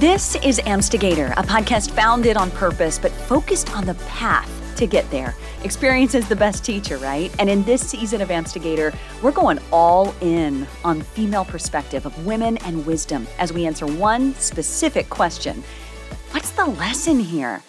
[0.00, 5.10] This is Amstigator, a podcast founded on purpose but focused on the path to get
[5.10, 5.34] there.
[5.62, 7.30] Experience is the best teacher, right?
[7.38, 12.56] And in this season of Amstigator, we're going all in on female perspective of women
[12.64, 15.62] and wisdom as we answer one specific question.
[16.30, 17.62] What's the lesson here?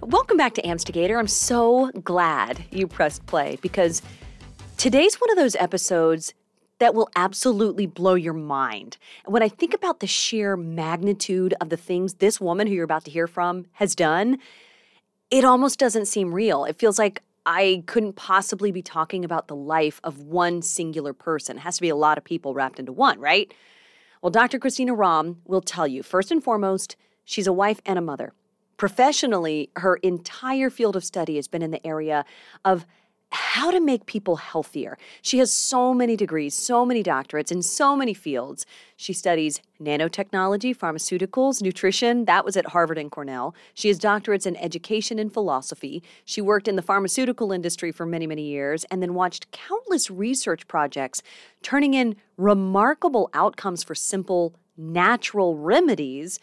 [0.00, 1.18] Welcome back to Amstigator.
[1.18, 4.00] I'm so glad you pressed play because
[4.78, 6.32] today's one of those episodes
[6.78, 8.96] that will absolutely blow your mind.
[9.24, 12.84] And when I think about the sheer magnitude of the things this woman who you're
[12.84, 14.38] about to hear from has done,
[15.32, 16.64] it almost doesn't seem real.
[16.64, 21.56] It feels like I couldn't possibly be talking about the life of one singular person.
[21.56, 23.52] It has to be a lot of people wrapped into one, right?
[24.22, 24.60] Well, Dr.
[24.60, 28.32] Christina Rahm will tell you first and foremost, she's a wife and a mother.
[28.76, 32.24] Professionally, her entire field of study has been in the area
[32.64, 32.86] of
[33.30, 34.96] how to make people healthier.
[35.20, 38.64] She has so many degrees, so many doctorates in so many fields.
[38.96, 42.24] She studies nanotechnology, pharmaceuticals, nutrition.
[42.24, 43.54] That was at Harvard and Cornell.
[43.74, 46.02] She has doctorates in education and philosophy.
[46.24, 50.66] She worked in the pharmaceutical industry for many, many years and then watched countless research
[50.68, 51.22] projects
[51.62, 56.38] turning in remarkable outcomes for simple, natural remedies.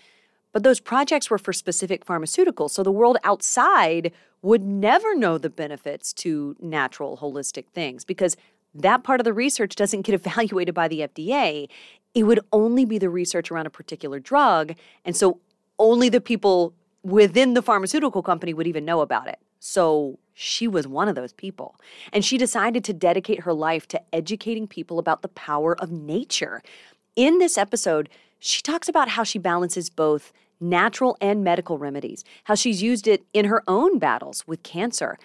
[0.51, 2.71] But those projects were for specific pharmaceuticals.
[2.71, 4.13] So the world outside
[4.45, 8.37] would never know the benefits to natural, holistic things because
[8.75, 11.67] that part of the research doesn't get evaluated by the FDA.
[12.13, 14.75] It would only be the research around a particular drug.
[15.03, 15.39] And so
[15.79, 19.39] only the people within the pharmaceutical company would even know about it.
[19.59, 21.75] So she was one of those people.
[22.13, 26.61] And she decided to dedicate her life to educating people about the power of nature.
[27.15, 32.55] In this episode, she talks about how she balances both natural and medical remedies, how
[32.55, 35.17] she's used it in her own battles with cancer.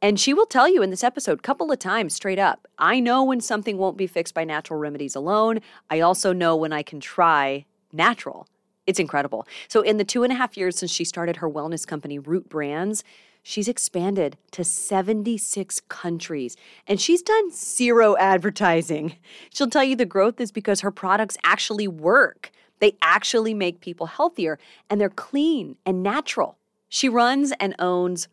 [0.00, 3.24] And she will tell you in this episode couple of times straight up I know
[3.24, 5.60] when something won't be fixed by natural remedies alone.
[5.90, 8.46] I also know when I can try natural.
[8.86, 9.46] It's incredible.
[9.66, 12.48] So, in the two and a half years since she started her wellness company, Root
[12.48, 13.04] Brands,
[13.42, 16.56] she's expanded to 76 countries
[16.86, 19.16] and she's done zero advertising.
[19.52, 22.50] She'll tell you the growth is because her products actually work.
[22.80, 24.58] They actually make people healthier
[24.88, 26.58] and they're clean and natural.
[26.88, 28.28] She runs and owns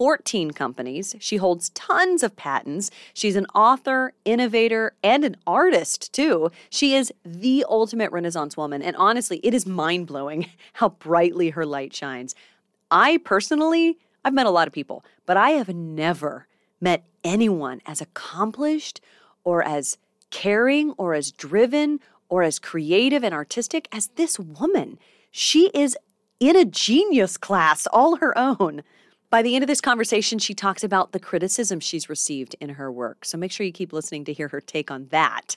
[0.00, 1.14] 14 companies.
[1.18, 2.90] She holds tons of patents.
[3.12, 6.50] She's an author, innovator, and an artist, too.
[6.70, 8.80] She is the ultimate Renaissance woman.
[8.80, 12.34] And honestly, it is mind blowing how brightly her light shines.
[12.90, 16.46] I personally, I've met a lot of people, but I have never
[16.80, 19.02] met anyone as accomplished
[19.44, 19.98] or as
[20.30, 24.98] caring or as driven or as creative and artistic as this woman.
[25.30, 25.96] She is
[26.40, 28.82] in a genius class all her own.
[29.28, 32.90] By the end of this conversation, she talks about the criticism she's received in her
[32.90, 33.24] work.
[33.24, 35.56] So make sure you keep listening to hear her take on that.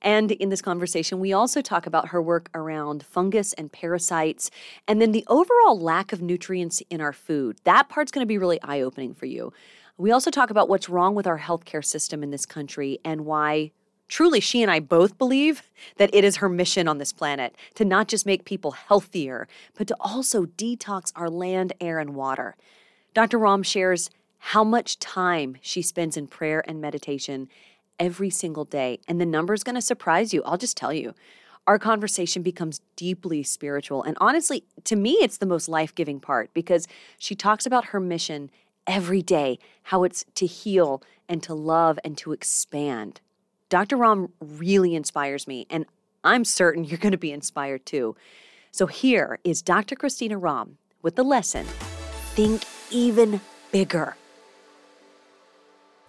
[0.00, 4.50] And in this conversation, we also talk about her work around fungus and parasites,
[4.86, 7.58] and then the overall lack of nutrients in our food.
[7.64, 9.52] That part's going to be really eye opening for you.
[9.96, 13.72] We also talk about what's wrong with our healthcare system in this country and why
[14.08, 15.62] truly, she and I both believe
[15.96, 19.46] that it is her mission on this planet to not just make people healthier,
[19.76, 22.56] but to also detox our land, air, and water.
[23.14, 23.38] Dr.
[23.38, 27.48] Rahm shares how much time she spends in prayer and meditation
[27.98, 29.00] every single day.
[29.08, 30.42] And the number is going to surprise you.
[30.44, 31.14] I'll just tell you.
[31.66, 34.02] Our conversation becomes deeply spiritual.
[34.02, 36.88] And honestly, to me, it's the most life giving part because
[37.18, 38.50] she talks about her mission
[38.86, 43.20] every day, how it's to heal and to love and to expand.
[43.68, 43.98] Dr.
[43.98, 45.84] Rahm really inspires me, and
[46.24, 48.16] I'm certain you're going to be inspired too.
[48.70, 49.96] So here is Dr.
[49.96, 51.66] Christina Rahm with the lesson
[52.34, 53.40] Think Even
[53.72, 54.16] Bigger.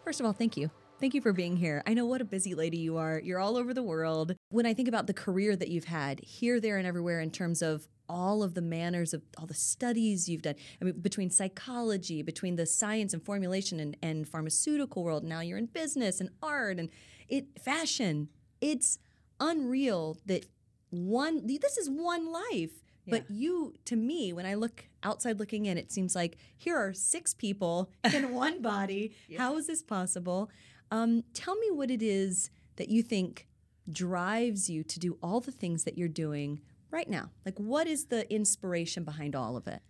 [0.04, 0.70] First of all, thank you.
[1.00, 1.82] Thank you for being here.
[1.88, 3.22] I know what a busy lady you are.
[3.24, 4.36] You're all over the world.
[4.50, 7.62] When I think about the career that you've had here, there, and everywhere in terms
[7.62, 12.22] of all of the manners of all the studies you've done, I mean, between psychology,
[12.22, 16.80] between the science and formulation and, and pharmaceutical world, now you're in business and art
[16.80, 16.90] and
[17.30, 18.30] it fashion.
[18.62, 19.00] It's
[19.40, 20.46] unreal that
[20.90, 22.72] one this is one life.
[23.06, 23.18] Yeah.
[23.18, 26.94] But you, to me, when I look outside looking in, it seems like here are
[26.94, 29.16] six people in one body.
[29.28, 29.40] Yeah.
[29.40, 30.52] How is this possible?
[30.92, 33.48] Um, tell me what it is that you think
[33.92, 36.62] drives you to do all the things that you're doing
[36.92, 37.32] right now.
[37.46, 39.82] Like, what is the inspiration behind all of it?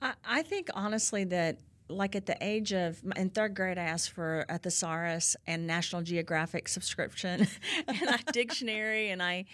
[0.00, 1.58] I, I think honestly that
[1.90, 6.02] like at the age of in third grade, I asked for a thesaurus and National
[6.02, 7.46] Geographic subscription
[7.88, 9.46] and a dictionary, and I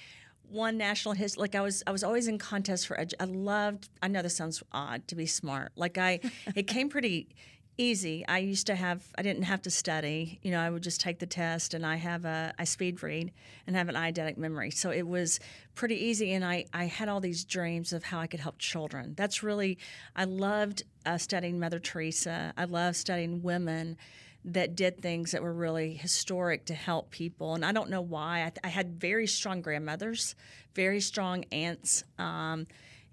[0.50, 1.40] won national history.
[1.40, 2.96] Like I was, I was always in contests for.
[2.96, 3.88] Edu- I loved.
[4.02, 5.72] I know this sounds odd to be smart.
[5.76, 6.20] Like I,
[6.54, 7.28] it came pretty
[7.78, 8.26] easy.
[8.26, 10.38] I used to have I didn't have to study.
[10.42, 13.32] You know, I would just take the test and I have a I speed read
[13.66, 14.70] and have an eidetic memory.
[14.70, 15.40] So it was
[15.74, 19.14] pretty easy and I I had all these dreams of how I could help children.
[19.16, 19.78] That's really
[20.14, 22.52] I loved uh, studying Mother Teresa.
[22.56, 23.96] I loved studying women
[24.44, 27.54] that did things that were really historic to help people.
[27.54, 28.42] And I don't know why.
[28.42, 30.36] I, I had very strong grandmothers,
[30.74, 32.04] very strong aunts.
[32.18, 32.66] Um,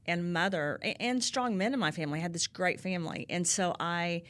[0.05, 2.19] and mother and strong men in my family.
[2.19, 3.25] I had this great family.
[3.29, 4.23] And so I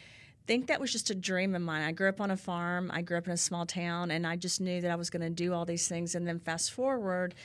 [0.46, 1.82] think that was just a dream of mine.
[1.84, 4.36] I grew up on a farm, I grew up in a small town, and I
[4.36, 6.16] just knew that I was going to do all these things.
[6.16, 7.36] And then fast forward,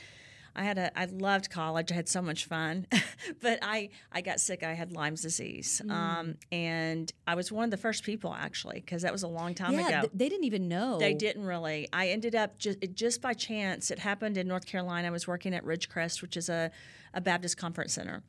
[0.55, 1.91] I had a I loved college.
[1.91, 2.87] I had so much fun,
[3.41, 4.63] but I I got sick.
[4.63, 5.91] I had Lyme's disease, mm.
[5.91, 9.53] um, and I was one of the first people actually because that was a long
[9.53, 9.99] time yeah, ago.
[10.01, 10.99] Th- they didn't even know.
[10.99, 11.87] They didn't really.
[11.93, 13.91] I ended up just just by chance.
[13.91, 15.07] It happened in North Carolina.
[15.07, 16.71] I was working at Ridgecrest, which is a
[17.13, 18.21] a Baptist conference center,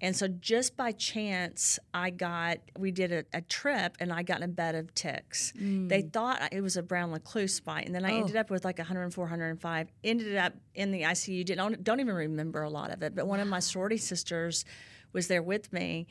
[0.00, 4.38] and so just by chance, I got, we did a, a trip and I got
[4.38, 5.52] in a bed of ticks.
[5.58, 5.88] Mm.
[5.88, 7.86] They thought it was a brown recluse bite.
[7.86, 8.20] And then I oh.
[8.20, 11.44] ended up with like 104, 105, ended up in the ICU.
[11.44, 13.14] Didn't, don't even remember a lot of it.
[13.14, 14.64] But one of my sorority sisters
[15.12, 16.06] was there with me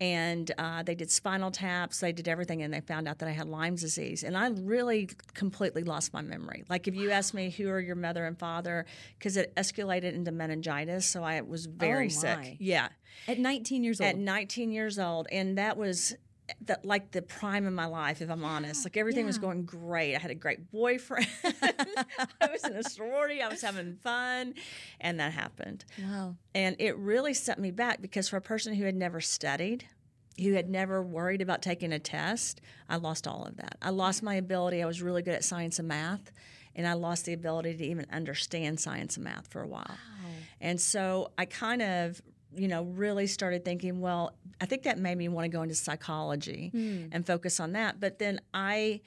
[0.00, 2.00] and uh, they did spinal taps.
[2.00, 5.08] They did everything and they found out that i had lyme's disease and i really
[5.34, 6.64] completely lost my memory.
[6.68, 8.86] Like if you asked me who are your mother and father
[9.18, 12.56] because it escalated into meningitis so i was very oh sick.
[12.58, 12.88] yeah.
[13.26, 14.08] At 19 years old.
[14.08, 16.14] at 19 years old and that was
[16.62, 18.84] that like the prime of my life, if I'm honest.
[18.84, 19.28] Like everything yeah.
[19.28, 20.14] was going great.
[20.14, 21.28] I had a great boyfriend.
[21.44, 23.42] I was in a sorority.
[23.42, 24.54] I was having fun,
[25.00, 25.84] and that happened.
[26.02, 26.36] Wow!
[26.54, 29.84] And it really set me back because for a person who had never studied,
[30.38, 33.76] who had never worried about taking a test, I lost all of that.
[33.82, 34.82] I lost my ability.
[34.82, 36.30] I was really good at science and math,
[36.74, 39.84] and I lost the ability to even understand science and math for a while.
[39.88, 40.30] Wow.
[40.60, 42.20] And so I kind of
[42.54, 45.74] you know, really started thinking, well, I think that made me want to go into
[45.74, 47.08] psychology mm.
[47.12, 48.00] and focus on that.
[48.00, 49.00] But then I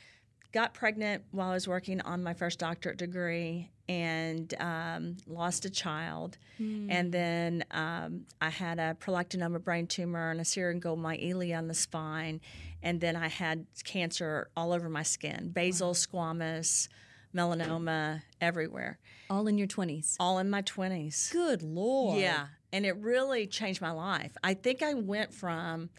[0.52, 5.70] got pregnant while I was working on my first doctorate degree and um, lost a
[5.70, 6.38] child.
[6.60, 6.88] Mm.
[6.90, 12.42] And then um, I had a prolactinoma brain tumor and a syringomyelia on the spine.
[12.84, 15.94] And then I had cancer all over my skin basal, wow.
[15.94, 16.88] squamous,
[17.36, 19.00] melanoma, everywhere.
[19.30, 20.16] All in your 20s?
[20.20, 21.32] All in my 20s.
[21.32, 22.20] Good Lord.
[22.20, 24.36] Yeah and it really changed my life.
[24.44, 25.90] I think I went from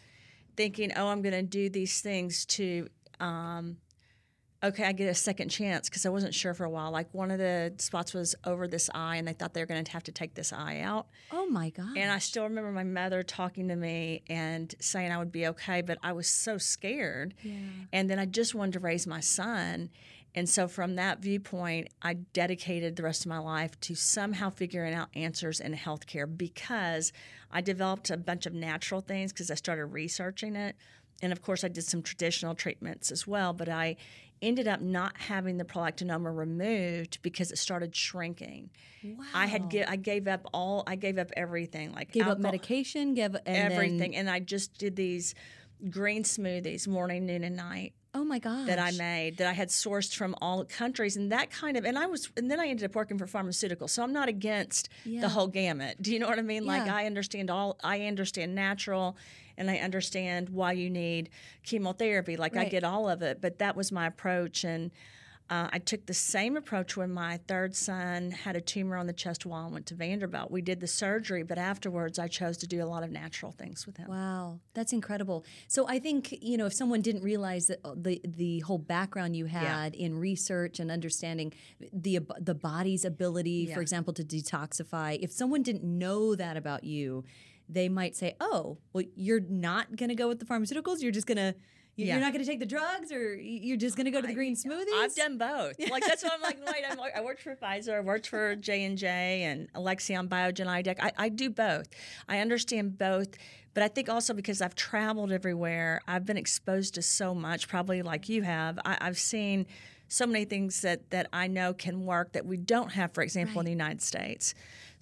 [0.57, 2.89] thinking, "Oh, I'm going to do these things," to
[3.21, 3.77] um,
[4.65, 6.91] okay, I get a second chance because I wasn't sure for a while.
[6.91, 9.85] Like one of the spots was over this eye, and they thought they were going
[9.85, 11.07] to have to take this eye out.
[11.31, 11.97] Oh my god!
[11.97, 15.83] And I still remember my mother talking to me and saying I would be okay,
[15.83, 17.35] but I was so scared.
[17.43, 17.55] Yeah.
[17.93, 19.91] And then I just wanted to raise my son,
[20.35, 24.95] and so, from that viewpoint, I dedicated the rest of my life to somehow figuring
[24.95, 27.13] out answers in healthcare because
[27.51, 30.77] I developed a bunch of natural things because I started researching it.
[31.21, 33.97] And of course, I did some traditional treatments as well, but I
[34.41, 38.71] ended up not having the prolactinoma removed because it started shrinking.
[39.05, 39.25] Wow.
[39.35, 42.41] I had gi- I gave up all I gave up everything like gave alcohol, up
[42.41, 44.21] medication, gave up everything, then...
[44.21, 45.35] and I just did these
[45.91, 48.67] green smoothies morning, noon, and night Oh my gosh.
[48.67, 51.99] That I made that I had sourced from all countries and that kind of and
[51.99, 53.91] I was and then I ended up working for pharmaceuticals.
[53.91, 55.23] So I'm not against yeah.
[55.23, 56.03] the whole gamut.
[56.03, 56.65] Do you know what I mean?
[56.65, 56.79] Yeah.
[56.79, 59.17] Like I understand all I understand natural
[59.57, 61.31] and I understand why you need
[61.63, 62.37] chemotherapy.
[62.37, 62.67] Like right.
[62.67, 64.91] I get all of it, but that was my approach and
[65.53, 69.13] uh, I took the same approach when my third son had a tumor on the
[69.13, 70.51] chest wall and went to Vanderbilt.
[70.51, 73.85] We did the surgery, but afterwards I chose to do a lot of natural things
[73.85, 74.09] with him.
[74.09, 75.45] Wow, that's incredible.
[75.69, 79.37] So I think you know if someone didn't realize that uh, the the whole background
[79.37, 80.07] you had yeah.
[80.07, 81.53] in research and understanding
[81.93, 83.75] the the body's ability, yeah.
[83.75, 87.25] for example, to detoxify, if someone didn't know that about you,
[87.69, 91.03] they might say, "Oh, well, you're not going to go with the pharmaceuticals.
[91.03, 91.55] You're just going to."
[91.97, 94.35] You're not going to take the drugs, or you're just going to go to the
[94.35, 94.95] green smoothies.
[94.95, 95.77] I've done both.
[95.93, 96.59] Like that's what I'm like.
[96.67, 100.67] Wait, I'm, I worked for Pfizer, I worked for J and J, and Alexion Biogen,
[100.67, 100.97] IDEC.
[101.01, 101.89] I, I do both.
[102.29, 103.29] I understand both,
[103.75, 107.69] but I think also because I've traveled everywhere, I've been exposed to so much.
[107.69, 108.79] Probably like you have.
[108.87, 109.67] I, I've seen
[110.09, 113.57] so many things that that I know can work that we don't have, for example,
[113.57, 113.61] right.
[113.61, 114.55] in the United States.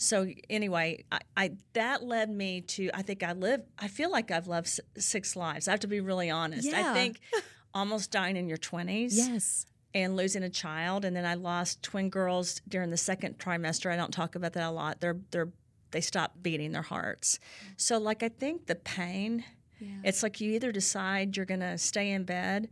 [0.02, 4.30] So anyway, I, I, that led me to I think I live I feel like
[4.30, 5.68] I've lived six lives.
[5.68, 6.66] I have to be really honest.
[6.66, 6.90] Yeah.
[6.90, 7.20] I think
[7.74, 9.10] almost dying in your 20s.
[9.12, 9.66] Yes.
[9.92, 13.92] And losing a child and then I lost twin girls during the second trimester.
[13.92, 15.02] I don't talk about that a lot.
[15.02, 15.50] They're they're
[15.90, 17.38] they stop beating their hearts.
[17.76, 19.44] So like I think the pain
[19.78, 19.88] yeah.
[20.02, 22.70] it's like you either decide you're going to stay in bed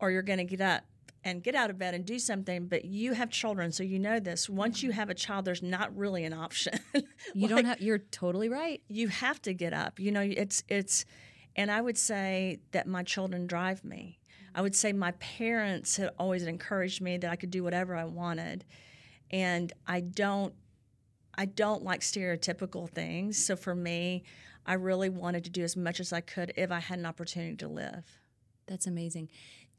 [0.00, 0.82] or you're going to get up
[1.24, 4.20] and get out of bed and do something but you have children so you know
[4.20, 4.98] this once you mm-hmm.
[4.98, 7.02] have a child there's not really an option you
[7.34, 11.04] like, don't have you're totally right you have to get up you know it's it's
[11.56, 14.18] And I would say that my children drive me.
[14.54, 18.04] I would say my parents had always encouraged me that I could do whatever I
[18.04, 18.64] wanted.
[19.30, 20.54] And I don't
[21.36, 23.44] I don't like stereotypical things.
[23.44, 24.22] So for me,
[24.64, 27.56] I really wanted to do as much as I could if I had an opportunity
[27.56, 28.04] to live.
[28.66, 29.28] That's amazing.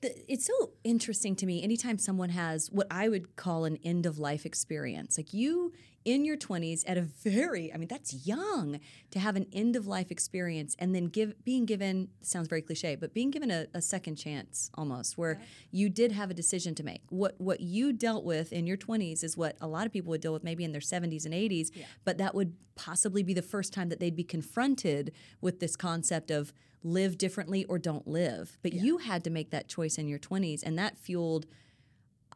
[0.01, 4.19] It's so interesting to me anytime someone has what I would call an end of
[4.19, 5.17] life experience.
[5.17, 5.73] Like you
[6.05, 9.87] in your 20s at a very i mean that's young to have an end of
[9.87, 13.81] life experience and then give being given sounds very cliche but being given a, a
[13.81, 18.23] second chance almost where you did have a decision to make what what you dealt
[18.23, 20.71] with in your 20s is what a lot of people would deal with maybe in
[20.71, 21.85] their 70s and 80s yeah.
[22.05, 25.11] but that would possibly be the first time that they'd be confronted
[25.41, 26.53] with this concept of
[26.85, 28.81] live differently or don't live but yeah.
[28.81, 31.45] you had to make that choice in your 20s and that fueled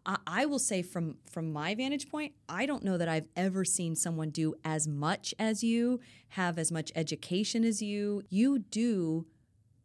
[0.06, 3.66] I, I will say from from my vantage point, I don't know that I've ever
[3.66, 8.24] seen someone do as much as you, have as much education as you.
[8.30, 9.28] You do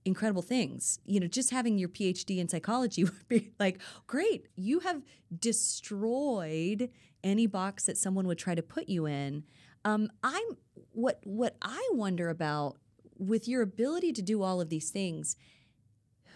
[0.04, 0.98] incredible things.
[1.04, 5.02] You know, just having your PhD in psychology would be like, great, you have
[5.36, 6.90] destroyed
[7.22, 9.44] any box that someone would try to put you in.
[9.84, 10.56] Um, I'm
[10.92, 12.76] what what I wonder about
[13.18, 15.36] with your ability to do all of these things,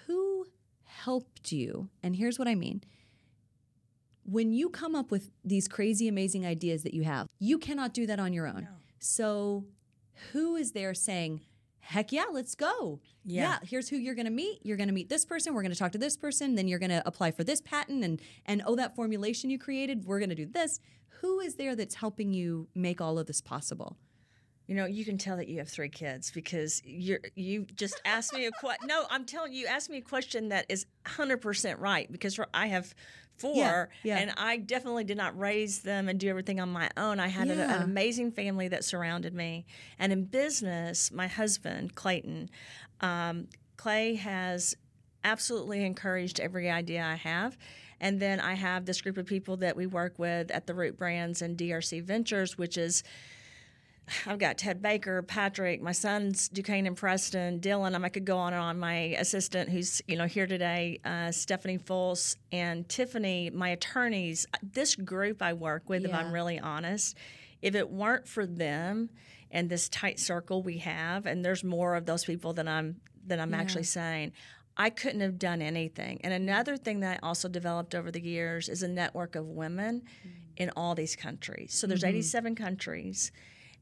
[0.07, 0.47] who
[0.85, 1.91] helped you?
[2.03, 2.83] And here's what I mean
[4.25, 8.07] when you come up with these crazy, amazing ideas that you have, you cannot do
[8.07, 8.65] that on your own.
[8.65, 8.77] No.
[8.99, 9.65] So,
[10.33, 11.41] who is there saying,
[11.81, 13.01] heck yeah, let's go.
[13.25, 13.43] Yeah.
[13.43, 13.59] yeah.
[13.63, 14.61] here's who you're going to meet.
[14.63, 15.55] You're going to meet this person.
[15.55, 16.55] We're going to talk to this person.
[16.55, 20.05] Then you're going to apply for this patent and and oh that formulation you created,
[20.05, 20.81] we're going to do this.
[21.21, 23.97] Who is there that's helping you make all of this possible?
[24.69, 28.35] You know, you can tell that you have three kids because you're you just asked
[28.35, 28.87] me a question.
[28.87, 32.67] no, I'm telling you, you asked me a question that is 100% right because I
[32.67, 32.95] have
[33.39, 34.19] four yeah, yeah.
[34.19, 37.19] and I definitely did not raise them and do everything on my own.
[37.19, 37.55] I had yeah.
[37.55, 39.65] an, an, amazing family that surrounded me.
[39.99, 42.51] And in business, my husband, Clayton,
[43.01, 44.77] um, Clay has
[45.25, 47.57] absolutely encouraged every idea I have.
[48.01, 50.97] And then I have this group of people that we work with at the Root
[50.97, 53.03] Brands and DRC Ventures, which is
[54.27, 58.03] I've got Ted Baker, Patrick, my sons Duquesne and Preston, Dylan.
[58.03, 58.79] I could go on and on.
[58.79, 64.47] My assistant, who's you know here today, uh, Stephanie Fultz, and Tiffany, my attorneys.
[64.63, 66.09] This group I work with, yeah.
[66.09, 67.17] if I'm really honest,
[67.63, 69.11] if it weren't for them
[69.51, 73.41] and this tight circle we have, and there's more of those people than I'm than
[73.41, 73.61] I'm yeah.
[73.61, 74.33] actually saying.
[74.81, 76.21] I couldn't have done anything.
[76.23, 80.03] And another thing that I also developed over the years is a network of women
[80.03, 80.39] mm-hmm.
[80.57, 81.75] in all these countries.
[81.75, 82.11] So there's mm-hmm.
[82.11, 83.33] 87 countries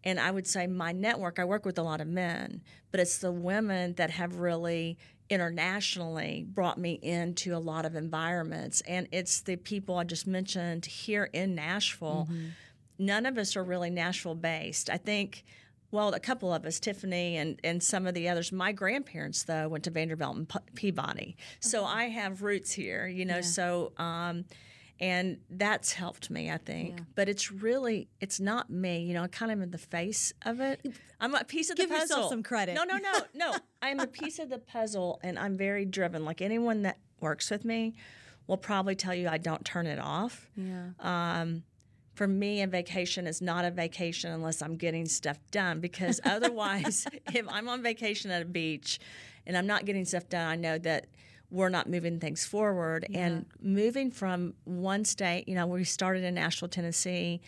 [0.07, 3.19] and I would say my network, I work with a lot of men, but it's
[3.19, 4.99] the women that have really
[5.29, 8.83] internationally brought me into a lot of environments.
[8.83, 12.29] And it's the people I just mentioned here in Nashville.
[12.31, 12.47] Mm-hmm.
[13.01, 14.89] None of us are really Nashville based.
[14.89, 15.45] I think
[15.91, 18.53] well, a couple of us, Tiffany and, and some of the others.
[18.53, 21.37] My grandparents, though, went to Vanderbilt and Peabody.
[21.61, 23.37] So I have roots here, you know.
[23.37, 23.43] Yeah.
[23.43, 24.45] So um,
[24.99, 26.95] and that's helped me i think.
[26.97, 27.05] Yeah.
[27.15, 30.61] but it's really it's not me you know i kind of in the face of
[30.61, 30.81] it.
[31.21, 32.75] I'm a piece of Give the puzzle Give yourself some credit.
[32.75, 33.55] No no no no.
[33.83, 36.25] I'm a piece of the puzzle and i'm very driven.
[36.25, 37.95] Like anyone that works with me
[38.47, 40.51] will probably tell you i don't turn it off.
[40.57, 40.91] Yeah.
[41.01, 41.63] Um,
[42.15, 45.81] for me, a vacation is not a vacation unless I'm getting stuff done.
[45.81, 48.99] Because otherwise, if I'm on vacation at a beach
[49.47, 51.07] and I'm not getting stuff done, I know that
[51.51, 53.07] we're not moving things forward.
[53.09, 53.27] Yeah.
[53.27, 57.41] And moving from one state, you know, we started in Nashville, Tennessee,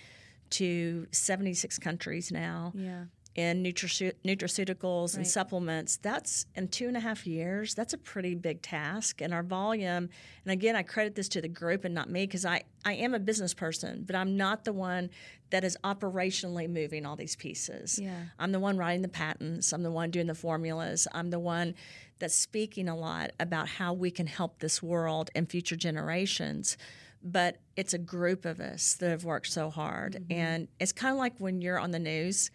[0.51, 2.73] to 76 countries now.
[2.75, 3.05] Yeah.
[3.35, 5.19] In nutraceuticals right.
[5.19, 7.73] and supplements, that's in two and a half years.
[7.73, 9.21] That's a pretty big task.
[9.21, 10.09] And our volume,
[10.45, 13.15] and again, I credit this to the group and not me because I, I am
[13.15, 15.11] a business person, but I'm not the one
[15.51, 18.01] that is operationally moving all these pieces.
[18.03, 18.25] Yeah.
[18.41, 21.77] I'm the one writing the patents, I'm the one doing the formulas, I'm the one
[22.19, 26.77] that's speaking a lot about how we can help this world and future generations.
[27.23, 30.15] But it's a group of us that have worked so hard.
[30.15, 30.33] Mm-hmm.
[30.33, 32.51] And it's kind of like when you're on the news,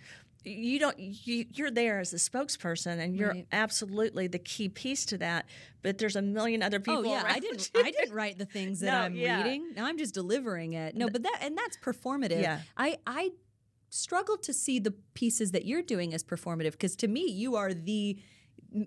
[0.45, 3.47] you don't you, you're there as the spokesperson and you're right.
[3.51, 5.45] absolutely the key piece to that
[5.81, 8.81] but there's a million other people oh yeah i didn't i didn't write the things
[8.81, 9.41] that no, i'm yeah.
[9.41, 13.31] reading now i'm just delivering it no but that and that's performative yeah i i
[13.89, 17.73] struggled to see the pieces that you're doing as performative because to me you are
[17.73, 18.17] the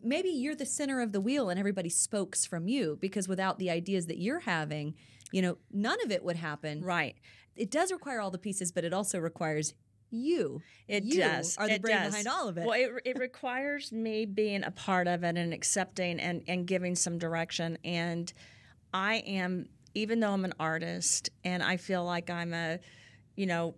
[0.03, 3.71] maybe you're the center of the wheel and everybody spokes from you because without the
[3.71, 4.95] ideas that you're having,
[5.33, 6.83] you know, none of it would happen.
[6.83, 7.17] Right.
[7.55, 9.75] It does require all the pieces, but it also requires
[10.11, 10.63] you.
[10.89, 11.57] It you does.
[11.57, 12.11] Are the it brain does.
[12.11, 12.67] behind all of it?
[12.67, 16.95] Well, it, it requires me being a part of it and accepting and, and giving
[16.95, 17.79] some direction.
[17.85, 18.33] And
[18.93, 22.79] I am, even though I'm an artist and I feel like I'm a,
[23.37, 23.75] you know,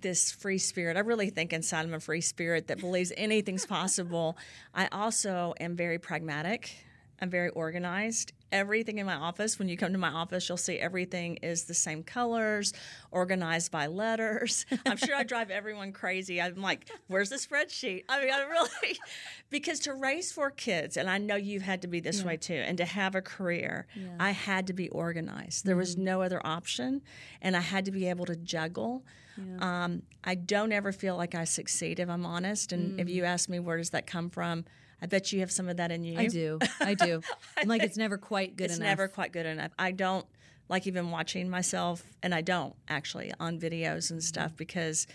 [0.00, 0.96] this free spirit.
[0.96, 4.36] I really think inside I'm a free spirit that believes anything's possible.
[4.74, 6.84] I also am very pragmatic.
[7.20, 8.32] I'm very organized.
[8.52, 11.74] Everything in my office, when you come to my office, you'll see everything is the
[11.74, 12.72] same colors,
[13.10, 14.66] organized by letters.
[14.86, 16.40] I'm sure I drive everyone crazy.
[16.40, 18.04] I'm like, where's the spreadsheet?
[18.08, 18.98] I mean, I really,
[19.50, 22.26] because to raise four kids, and I know you've had to be this yeah.
[22.26, 24.08] way too, and to have a career, yeah.
[24.20, 25.64] I had to be organized.
[25.64, 26.04] There was mm-hmm.
[26.04, 27.02] no other option,
[27.42, 29.02] and I had to be able to juggle.
[29.36, 29.84] Yeah.
[29.84, 32.72] Um, I don't ever feel like I succeed, if I'm honest.
[32.72, 33.00] And mm.
[33.00, 34.64] if you ask me, where does that come from?
[35.02, 36.18] I bet you have some of that in you.
[36.18, 36.58] I do.
[36.80, 37.20] I do.
[37.58, 38.86] I'm like it's never quite good it's enough.
[38.86, 39.72] It's never quite good enough.
[39.78, 40.26] I don't
[40.68, 44.56] like even watching myself, and I don't actually on videos and stuff mm-hmm.
[44.56, 45.06] because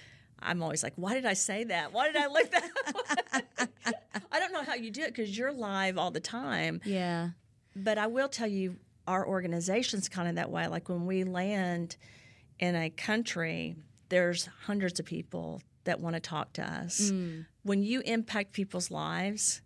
[0.42, 1.92] I'm always like, why did I say that?
[1.92, 3.70] Why did I look that?
[4.32, 6.82] I don't know how you do it because you're live all the time.
[6.86, 7.30] Yeah.
[7.76, 10.68] But I will tell you, our organization's kind of that way.
[10.68, 11.98] Like when we land
[12.60, 13.76] in a country,
[14.10, 17.12] there's hundreds of people that want to talk to us.
[17.12, 17.46] Mm.
[17.64, 19.62] When you impact people's lives,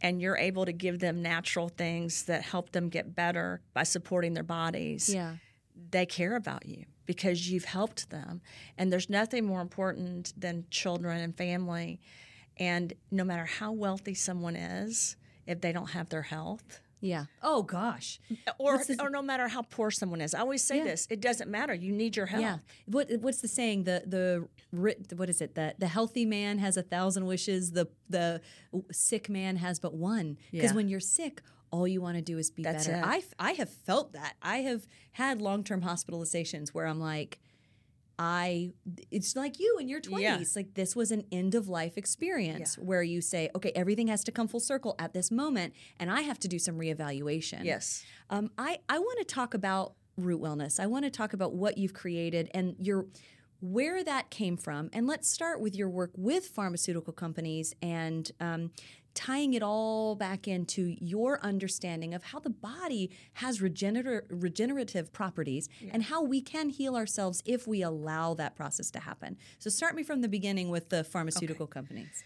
[0.00, 4.34] and you're able to give them natural things that help them get better by supporting
[4.34, 5.34] their bodies, yeah.
[5.90, 8.40] they care about you because you've helped them.
[8.76, 12.00] And there's nothing more important than children and family.
[12.58, 17.26] And no matter how wealthy someone is, if they don't have their health, yeah.
[17.42, 18.20] Oh gosh.
[18.58, 20.34] Or or no matter how poor someone is.
[20.34, 20.84] I always say yeah.
[20.84, 21.06] this.
[21.10, 21.74] It doesn't matter.
[21.74, 22.42] You need your health.
[22.42, 22.58] Yeah.
[22.86, 23.84] What what's the saying?
[23.84, 25.54] The the what is it?
[25.54, 27.72] The the healthy man has a thousand wishes.
[27.72, 28.40] The the
[28.90, 30.38] sick man has but one.
[30.50, 30.76] Because yeah.
[30.76, 33.02] when you're sick, all you want to do is be That's better.
[33.04, 34.34] I I have felt that.
[34.42, 37.38] I have had long term hospitalizations where I'm like
[38.18, 38.72] I
[39.10, 40.38] it's like you in your 20s yeah.
[40.56, 42.84] like this was an end of life experience yeah.
[42.84, 46.22] where you say okay everything has to come full circle at this moment and I
[46.22, 47.64] have to do some reevaluation.
[47.64, 48.04] Yes.
[48.30, 50.80] Um, I I want to talk about root wellness.
[50.80, 53.06] I want to talk about what you've created and your
[53.60, 58.70] where that came from and let's start with your work with pharmaceutical companies and um,
[59.18, 65.68] tying it all back into your understanding of how the body has regener- regenerative properties
[65.80, 65.90] yeah.
[65.92, 69.36] and how we can heal ourselves if we allow that process to happen.
[69.58, 71.72] So, start me from the beginning with the pharmaceutical okay.
[71.72, 72.22] companies.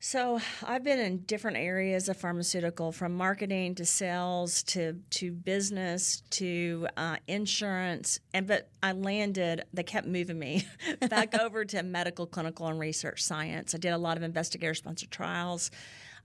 [0.00, 6.22] So I've been in different areas of pharmaceutical, from marketing to sales to to business
[6.30, 9.64] to uh, insurance, and but I landed.
[9.72, 10.68] They kept moving me
[11.10, 13.74] back over to medical, clinical, and research science.
[13.74, 15.72] I did a lot of investigator-sponsored trials.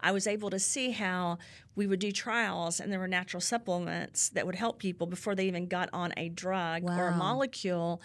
[0.04, 1.40] I was able to see how
[1.76, 5.48] we would do trials and there were natural supplements that would help people before they
[5.48, 7.00] even got on a drug wow.
[7.00, 8.02] or a molecule.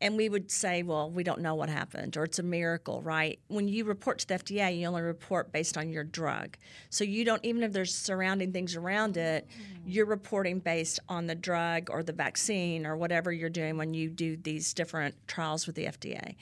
[0.00, 3.38] And we would say, well, we don't know what happened, or it's a miracle, right?
[3.46, 6.56] When you report to the FDA, you only report based on your drug.
[6.90, 9.80] So you don't, even if there's surrounding things around it, mm.
[9.86, 14.08] you're reporting based on the drug or the vaccine or whatever you're doing when you
[14.08, 16.34] do these different trials with the FDA.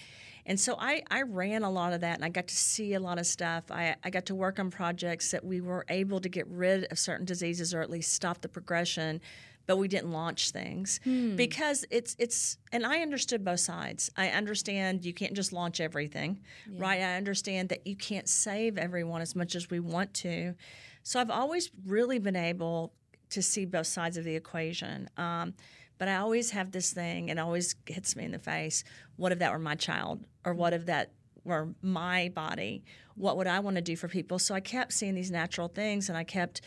[0.50, 2.98] And so I, I ran a lot of that and I got to see a
[2.98, 3.70] lot of stuff.
[3.70, 6.98] I, I got to work on projects that we were able to get rid of
[6.98, 9.20] certain diseases or at least stop the progression
[9.66, 11.36] but we didn't launch things hmm.
[11.36, 14.10] because it's it's and I understood both sides.
[14.16, 16.82] I understand you can't just launch everything, yeah.
[16.82, 17.00] right?
[17.00, 20.56] I understand that you can't save everyone as much as we want to.
[21.04, 22.94] So I've always really been able
[23.28, 25.08] to see both sides of the equation.
[25.16, 25.54] Um,
[26.00, 28.84] but I always have this thing, and it always hits me in the face.
[29.16, 31.12] What if that were my child, or what if that
[31.44, 32.84] were my body?
[33.16, 34.38] What would I want to do for people?
[34.38, 36.62] So I kept seeing these natural things, and I kept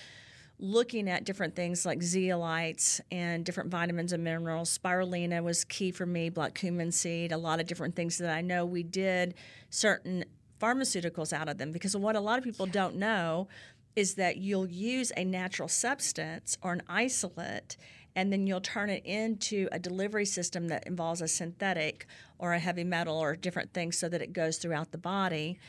[0.60, 4.78] looking at different things like zeolites and different vitamins and minerals.
[4.78, 8.41] Spirulina was key for me, black cumin seed, a lot of different things that I
[8.41, 9.34] know we did
[9.72, 10.26] certain
[10.62, 13.48] pharmaceuticals out of them because what a lot of people don't know
[13.96, 17.78] is that you'll use a natural substance or an isolate
[18.15, 22.06] and then you'll turn it into a delivery system that involves a synthetic
[22.38, 25.60] or a heavy metal or different things so that it goes throughout the body.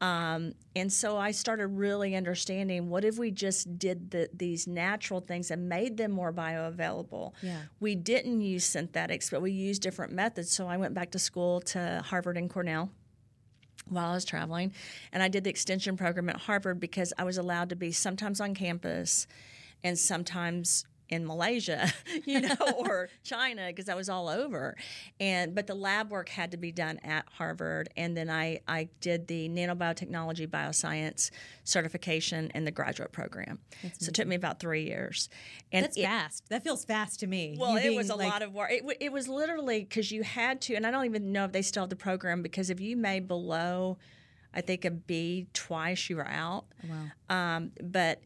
[0.00, 5.20] Um, and so I started really understanding what if we just did the, these natural
[5.20, 7.32] things and made them more bioavailable.
[7.42, 7.62] Yeah.
[7.80, 10.52] We didn't use synthetics, but we used different methods.
[10.52, 12.90] So I went back to school to Harvard and Cornell
[13.88, 14.72] while I was traveling,
[15.12, 18.40] and I did the extension program at Harvard because I was allowed to be sometimes
[18.40, 19.28] on campus
[19.84, 21.92] and sometimes in Malaysia,
[22.24, 24.76] you know, or China because I was all over.
[25.20, 28.88] And but the lab work had to be done at Harvard, and then I I
[29.00, 31.30] did the nanobiotechnology bioscience
[31.64, 33.58] certification in the graduate program.
[33.82, 35.28] That's so it took me about three years.
[35.72, 36.48] And that's it, fast.
[36.48, 37.56] That feels fast to me.
[37.58, 38.70] Well, it was a like, lot of work.
[38.70, 41.62] It, it was literally because you had to, and I don't even know if they
[41.62, 43.98] still have the program because if you made below,
[44.54, 46.64] I think a B twice, you were out.
[46.88, 47.56] Wow.
[47.56, 48.20] Um, but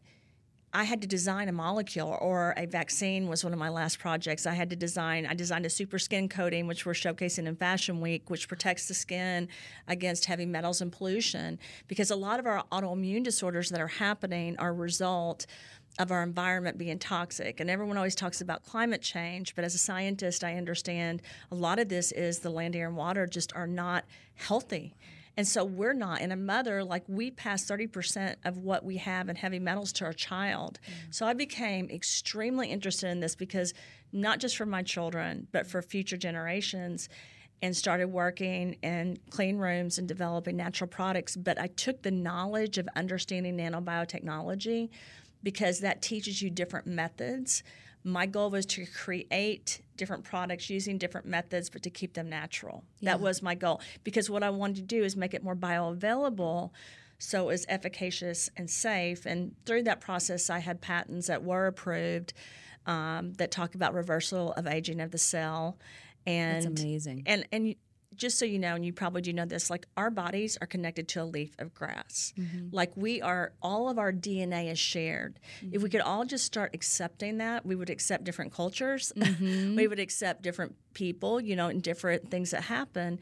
[0.73, 4.45] I had to design a molecule or a vaccine was one of my last projects.
[4.45, 7.99] I had to design I designed a super skin coating which we're showcasing in Fashion
[7.99, 9.49] Week which protects the skin
[9.87, 14.55] against heavy metals and pollution because a lot of our autoimmune disorders that are happening
[14.59, 15.45] are a result
[15.99, 17.59] of our environment being toxic.
[17.59, 21.79] And everyone always talks about climate change, but as a scientist I understand a lot
[21.79, 24.05] of this is the land air and water just are not
[24.35, 24.95] healthy.
[25.41, 26.21] And so we're not.
[26.21, 30.05] And a mother, like we pass 30% of what we have in heavy metals to
[30.05, 30.79] our child.
[30.85, 31.15] Mm.
[31.15, 33.73] So I became extremely interested in this because
[34.13, 37.09] not just for my children, but for future generations
[37.59, 41.35] and started working in clean rooms and developing natural products.
[41.35, 44.89] But I took the knowledge of understanding nanobiotechnology
[45.41, 47.63] because that teaches you different methods
[48.03, 52.83] my goal was to create different products using different methods, but to keep them natural.
[52.99, 53.11] Yeah.
[53.11, 56.71] That was my goal because what I wanted to do is make it more bioavailable
[57.21, 59.27] so it was efficacious and safe.
[59.27, 62.33] And through that process, I had patents that were approved
[62.87, 65.77] um, that talk about reversal of aging of the cell.
[66.25, 67.23] And That's amazing.
[67.27, 67.75] And and
[68.15, 71.07] just so you know, and you probably do know this, like our bodies are connected
[71.09, 72.33] to a leaf of grass.
[72.37, 72.67] Mm-hmm.
[72.71, 75.39] Like we are, all of our DNA is shared.
[75.63, 75.75] Mm-hmm.
[75.75, 79.11] If we could all just start accepting that, we would accept different cultures.
[79.15, 79.75] Mm-hmm.
[79.77, 83.19] we would accept different people, you know, and different things that happen.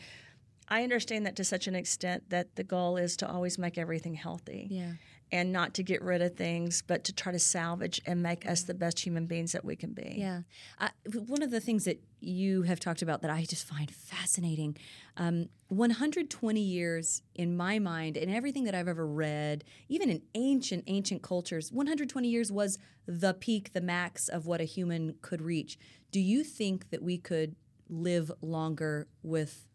[0.67, 4.15] I understand that to such an extent that the goal is to always make everything
[4.15, 4.67] healthy.
[4.69, 4.93] Yeah
[5.32, 8.63] and not to get rid of things, but to try to salvage and make us
[8.63, 10.15] the best human beings that we can be.
[10.17, 10.41] Yeah.
[10.80, 14.77] I, one of the things that you have talked about that I just find fascinating
[15.17, 20.84] um, 120 years in my mind, and everything that I've ever read, even in ancient,
[20.88, 25.77] ancient cultures, 120 years was the peak, the max of what a human could reach.
[26.12, 27.55] Do you think that we could
[27.89, 29.65] live longer with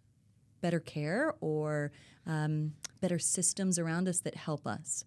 [0.61, 1.92] better care or
[2.26, 5.04] um, better systems around us that help us?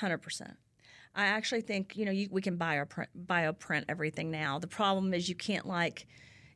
[0.00, 0.56] Hundred percent.
[1.14, 4.58] I actually think you know you, we can bioprint, bioprint everything now.
[4.58, 6.06] The problem is you can't like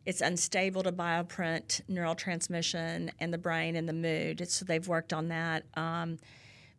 [0.05, 4.49] it's unstable to bioprint neurotransmission and the brain and the mood.
[4.49, 5.65] so they've worked on that.
[5.75, 6.19] Um,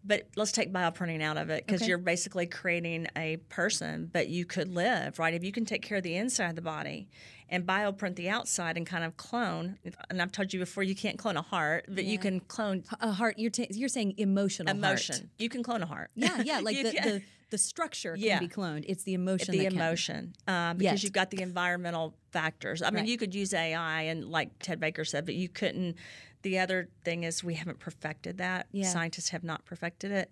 [0.06, 1.90] but let's take bioprinting out of it because okay.
[1.90, 5.34] you're basically creating a person, but you could live, right?
[5.34, 7.08] If you can take care of the inside of the body
[7.50, 9.78] and bioprint the outside and kind of clone,
[10.10, 12.12] and I've told you before, you can't clone a heart, but yeah.
[12.12, 13.40] you can clone a heart.
[13.40, 15.16] You're t- you're saying emotional emotion.
[15.16, 15.30] Heart.
[15.38, 16.12] You can clone a heart.
[16.16, 17.22] Yeah, yeah, like the, the,
[17.54, 18.40] the structure can yeah.
[18.40, 18.84] be cloned.
[18.88, 19.52] It's the emotion.
[19.52, 22.82] The emotion, um, because you've got the environmental factors.
[22.82, 23.08] I mean, right.
[23.08, 25.96] you could use AI, and like Ted Baker said, but you couldn't
[26.42, 28.66] the other thing is we haven't perfected that.
[28.72, 28.88] Yeah.
[28.88, 30.32] Scientists have not perfected it.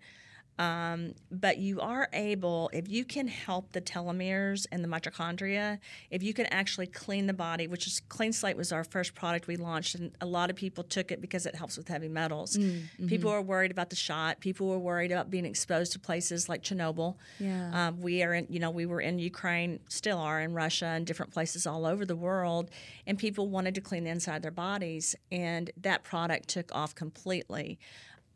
[0.62, 5.80] Um, but you are able, if you can help the telomeres and the mitochondria,
[6.12, 9.47] if you can actually clean the body, which is Clean Slate was our first product
[9.47, 12.58] we launched, and a lot of people took it because it helps with heavy metals.
[12.58, 13.08] Mm, mm-hmm.
[13.08, 14.39] People were worried about the shot.
[14.39, 17.15] People were worried about being exposed to places like Chernobyl.
[17.39, 17.88] Yeah.
[17.88, 21.08] Um, we are in, you know, we were in Ukraine, still are in Russia, and
[21.08, 22.69] different places all over the world,
[23.08, 26.93] and people wanted to clean the inside of their bodies, and that product took off
[26.93, 27.80] completely.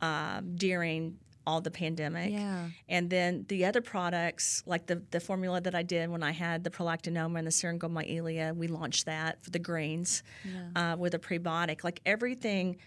[0.01, 2.31] Uh, during all the pandemic.
[2.31, 2.69] Yeah.
[2.89, 6.63] And then the other products, like the, the formula that I did when I had
[6.63, 10.93] the prolactinoma and the syringomyelia, we launched that for the greens yeah.
[10.93, 11.83] uh, with a prebiotic.
[11.83, 12.77] Like everything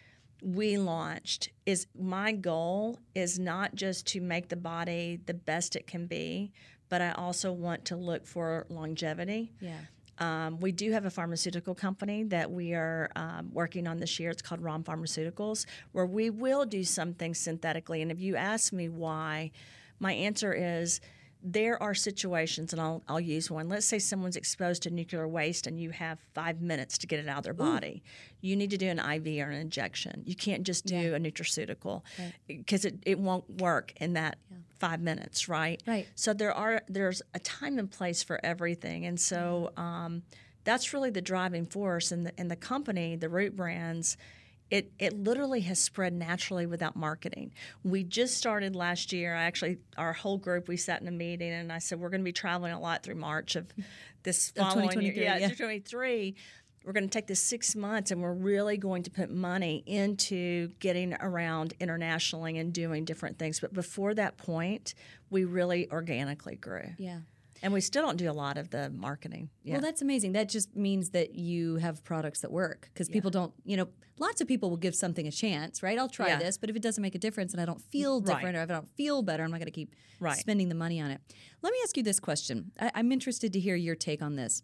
[0.43, 5.87] we launched is my goal is not just to make the body the best it
[5.87, 6.53] can be,
[6.89, 9.53] but I also want to look for longevity.
[9.61, 9.81] Yeah.
[10.19, 14.31] Um, we do have a pharmaceutical company that we are um, working on this year.
[14.31, 18.03] It's called Rahm Pharmaceuticals, where we will do something synthetically.
[18.03, 19.53] And if you ask me why,
[20.01, 21.01] my answer is
[21.43, 23.69] there are situations, and I'll, I'll use one.
[23.69, 27.29] Let's say someone's exposed to nuclear waste and you have five minutes to get it
[27.29, 28.03] out of their body.
[28.05, 28.11] Ooh.
[28.41, 30.23] You need to do an IV or an injection.
[30.27, 31.17] You can't just do yeah.
[31.17, 32.03] a nutraceutical
[32.47, 32.95] because right.
[32.95, 34.57] it, it won't work in that yeah.
[34.79, 35.83] five minutes, right?
[35.87, 36.09] Right.
[36.15, 40.23] So there are there's a time and place for everything, and so um,
[40.65, 42.11] that's really the driving force.
[42.11, 44.17] And the, and the company, the Root Brands
[44.71, 47.53] it, it literally has spread naturally without marketing.
[47.85, 49.35] We just started last year.
[49.35, 52.21] I actually, our whole group, we sat in a meeting and I said, we're going
[52.21, 53.67] to be traveling a lot through March of
[54.23, 55.13] this following year.
[55.15, 55.49] Yeah, yeah.
[55.49, 56.35] 2023.
[56.85, 60.69] We're going to take this six months and we're really going to put money into
[60.81, 63.61] getting around internationally and doing different things.
[63.61, 64.95] But before that point,
[65.31, 66.91] we really organically grew.
[66.99, 67.19] Yeah.
[67.63, 69.51] And we still don't do a lot of the marketing.
[69.63, 69.75] Yeah.
[69.75, 70.33] Well, that's amazing.
[70.33, 74.41] That just means that you have products that work because people don't, you know, lots
[74.41, 75.99] of people will give something a chance, right?
[75.99, 76.39] I'll try yeah.
[76.39, 78.57] this, but if it doesn't make a difference and I don't feel different right.
[78.57, 80.37] or if I don't feel better, I'm not going to keep right.
[80.37, 81.21] spending the money on it.
[81.63, 82.73] Let me ask you this question.
[82.81, 84.63] I, I'm interested to hear your take on this.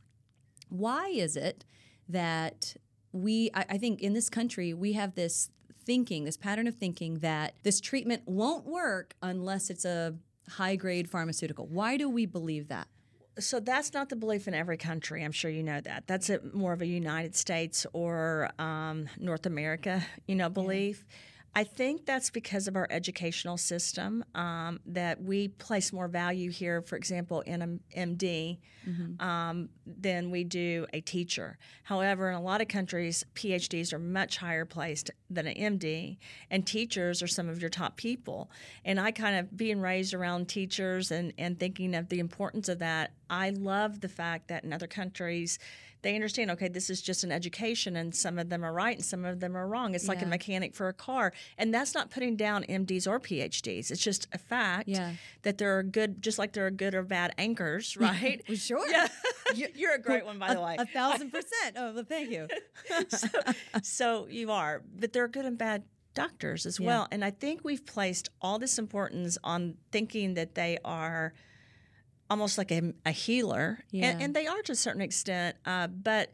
[0.69, 1.65] Why is it
[2.09, 2.77] that
[3.13, 5.51] we, I, I think in this country, we have this
[5.85, 10.15] thinking, this pattern of thinking that this treatment won't work unless it's a
[10.49, 11.67] high grade pharmaceutical.
[11.67, 12.89] Why do we believe that?
[13.39, 15.25] so that's not the belief in every country.
[15.25, 16.07] I'm sure you know that.
[16.07, 21.05] That's a, more of a United States or um, North America, you know, belief.
[21.09, 21.15] Yeah.
[21.57, 26.83] I think that's because of our educational system um, that we place more value here,
[26.83, 29.25] for example, in an MD mm-hmm.
[29.25, 31.57] um, than we do a teacher.
[31.85, 36.17] However, in a lot of countries, PhDs are much higher placed than an MD,
[36.51, 38.51] and teachers are some of your top people.
[38.85, 42.81] And I kind of being raised around teachers and, and thinking of the importance of
[42.81, 45.61] that, I love the fact that in other countries,
[46.05, 49.05] they understand okay this is just an education and some of them are right and
[49.05, 49.95] some of them are wrong.
[49.95, 50.11] It's yeah.
[50.11, 51.33] like a mechanic for a car.
[51.59, 55.15] And that's not putting down mds or phds it's just a fact yeah.
[55.43, 58.43] that there are good just like there are good or bad anchors right?
[58.49, 58.89] Well, sure.
[58.89, 59.09] Yeah.
[59.75, 60.77] you're a great one by a, the way.
[60.79, 61.77] a thousand percent.
[61.77, 62.47] Oh well, thank you.
[63.09, 63.29] So,
[63.83, 64.83] so you are.
[64.99, 66.87] But there are good and bad doctors as yeah.
[66.87, 67.09] well.
[67.11, 71.35] And i think we've placed all this importance on thinking that they are
[72.35, 74.07] almost like a, a healer, yeah.
[74.07, 75.57] and, and, they are to a certain extent.
[75.65, 76.33] Uh, but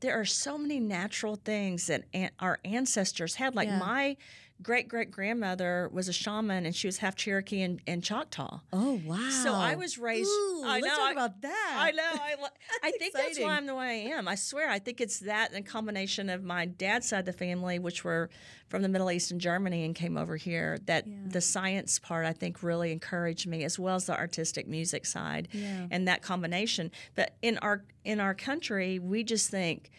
[0.00, 3.54] there are so many natural things that an- our ancestors had.
[3.54, 3.78] Like yeah.
[3.78, 4.16] my
[4.62, 8.60] great great grandmother was a shaman and she was half Cherokee and, and Choctaw.
[8.72, 9.30] Oh wow!
[9.42, 10.30] So I was raised.
[10.30, 11.76] Ooh, I let's know talk about that.
[11.78, 12.02] I know.
[12.12, 12.34] I,
[12.82, 14.28] I think that's why I'm the way I am.
[14.28, 14.68] I swear.
[14.68, 18.04] I think it's that and a combination of my dad's side of the family, which
[18.04, 18.30] were
[18.68, 20.78] from the Middle East and Germany, and came over here.
[20.86, 21.16] That yeah.
[21.26, 25.48] the science part I think really encouraged me, as well as the artistic music side,
[25.52, 25.86] yeah.
[25.90, 26.90] and that combination.
[27.14, 29.90] But in our in our country, we just think.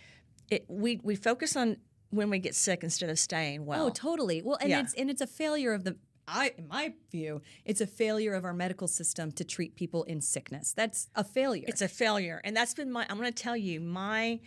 [0.52, 1.78] It, we we focus on
[2.14, 3.86] when we get sick instead of staying oh, well.
[3.88, 4.42] Oh, totally.
[4.42, 4.82] Well, and yeah.
[4.82, 5.98] it's and it's a failure of the
[6.28, 10.22] I in my view, it's a failure of our medical system to treat people in
[10.22, 10.74] sickness.
[10.74, 11.66] That's a failure.
[11.68, 12.40] It's a failure.
[12.44, 14.40] And that's been my I'm going to tell you my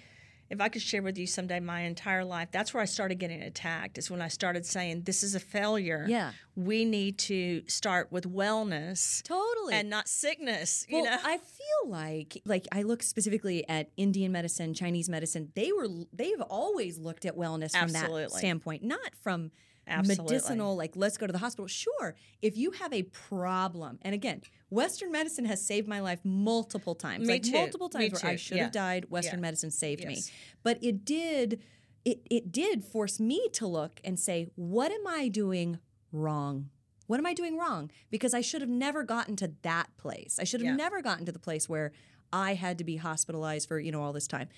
[0.48, 3.42] if I could share with you someday my entire life, that's where I started getting
[3.42, 3.98] attacked.
[3.98, 6.06] Is when I started saying this is a failure.
[6.08, 10.86] Yeah, we need to start with wellness, totally, and not sickness.
[10.90, 15.52] Well, you know, I feel like like I look specifically at Indian medicine, Chinese medicine.
[15.54, 18.22] They were they've always looked at wellness from Absolutely.
[18.22, 19.50] that standpoint, not from
[19.88, 20.34] Absolutely.
[20.34, 21.66] medicinal, like let's go to the hospital.
[21.66, 26.94] Sure, if you have a problem, and again, Western medicine has saved my life multiple
[26.94, 27.26] times.
[27.26, 27.52] Me like too.
[27.52, 28.26] multiple times me where too.
[28.28, 28.64] I should yeah.
[28.64, 29.06] have died.
[29.10, 29.42] Western yeah.
[29.42, 30.08] medicine saved yes.
[30.08, 30.22] me.
[30.62, 31.62] But it did
[32.04, 35.78] it it did force me to look and say, what am I doing
[36.12, 36.70] wrong?
[37.06, 37.90] What am I doing wrong?
[38.10, 40.38] Because I should have never gotten to that place.
[40.40, 40.76] I should have yeah.
[40.76, 41.92] never gotten to the place where
[42.32, 44.48] I had to be hospitalized for, you know, all this time.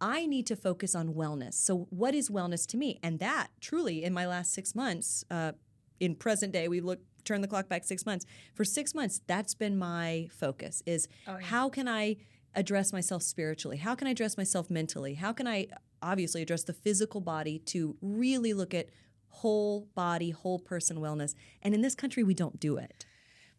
[0.00, 1.54] I need to focus on wellness.
[1.54, 2.98] So, what is wellness to me?
[3.02, 5.52] And that truly, in my last six months, uh,
[6.00, 8.24] in present day, we look turn the clock back six months.
[8.54, 11.46] For six months, that's been my focus: is oh, yeah.
[11.46, 12.16] how can I
[12.54, 13.78] address myself spiritually?
[13.78, 15.14] How can I address myself mentally?
[15.14, 15.68] How can I
[16.02, 18.88] obviously address the physical body to really look at
[19.28, 21.34] whole body, whole person wellness?
[21.62, 23.06] And in this country, we don't do it.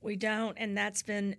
[0.02, 1.38] We don't, and that's been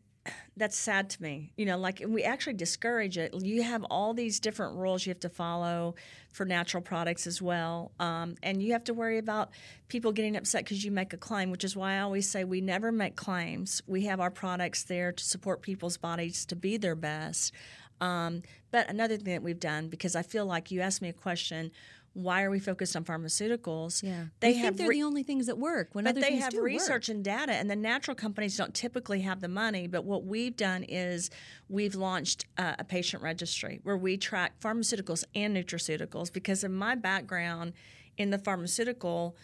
[0.56, 1.52] that's sad to me.
[1.56, 3.34] You know, like we actually discourage it.
[3.34, 5.94] You have all these different rules you have to follow
[6.32, 9.50] for natural products as well, um, and you have to worry about
[9.88, 11.50] people getting upset because you make a claim.
[11.50, 13.82] Which is why I always say we never make claims.
[13.86, 17.52] We have our products there to support people's bodies to be their best.
[18.00, 21.12] Um, but another thing that we've done, because I feel like you asked me a
[21.12, 21.72] question,
[22.18, 24.02] why are we focused on pharmaceuticals?
[24.02, 25.90] Yeah, they have they're re- the only things that work.
[25.92, 27.14] When but they have research work.
[27.14, 29.86] and data, and the natural companies don't typically have the money.
[29.86, 31.30] But what we've done is
[31.68, 36.32] we've launched uh, a patient registry where we track pharmaceuticals and nutraceuticals.
[36.32, 37.72] Because of my background
[38.16, 39.36] in the pharmaceutical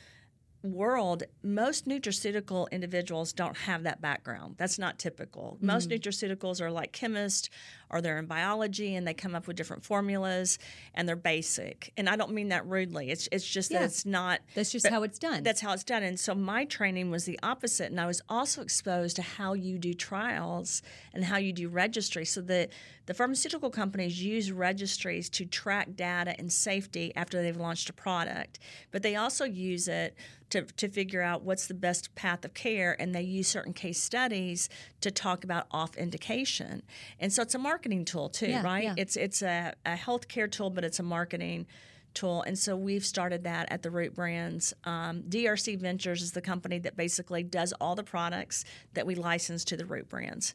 [0.65, 4.57] world, most nutraceutical individuals don't have that background.
[4.57, 5.57] That's not typical.
[5.57, 5.67] Mm-hmm.
[5.67, 7.51] Most nutraceuticals are like chemists
[7.95, 10.59] or they're in biology and they come up with different formulas
[10.95, 11.93] and they're basic.
[11.97, 13.13] And I don't mean that rudely.
[13.13, 13.79] It's it's just yeah.
[13.79, 15.45] that it's not That's just how it's done.
[15.45, 16.03] That's how it's done.
[16.03, 19.79] And so my training was the opposite and I was also exposed to how you
[19.79, 22.25] do trials and how you do registry.
[22.25, 22.69] So the
[23.07, 28.59] the pharmaceutical companies use registries to track data and safety after they've launched a product,
[28.91, 30.17] but they also use it
[30.51, 34.01] to, to figure out what's the best path of care, and they use certain case
[34.01, 34.69] studies
[35.01, 36.83] to talk about off indication.
[37.19, 38.85] And so it's a marketing tool too, yeah, right?
[38.85, 38.95] Yeah.
[38.97, 41.67] It's it's a, a healthcare tool, but it's a marketing
[42.15, 42.43] tool.
[42.43, 44.73] And so we've started that at the Root Brands.
[44.85, 49.65] Um, DRC Ventures is the company that basically does all the products that we license
[49.65, 50.55] to the Root Brands.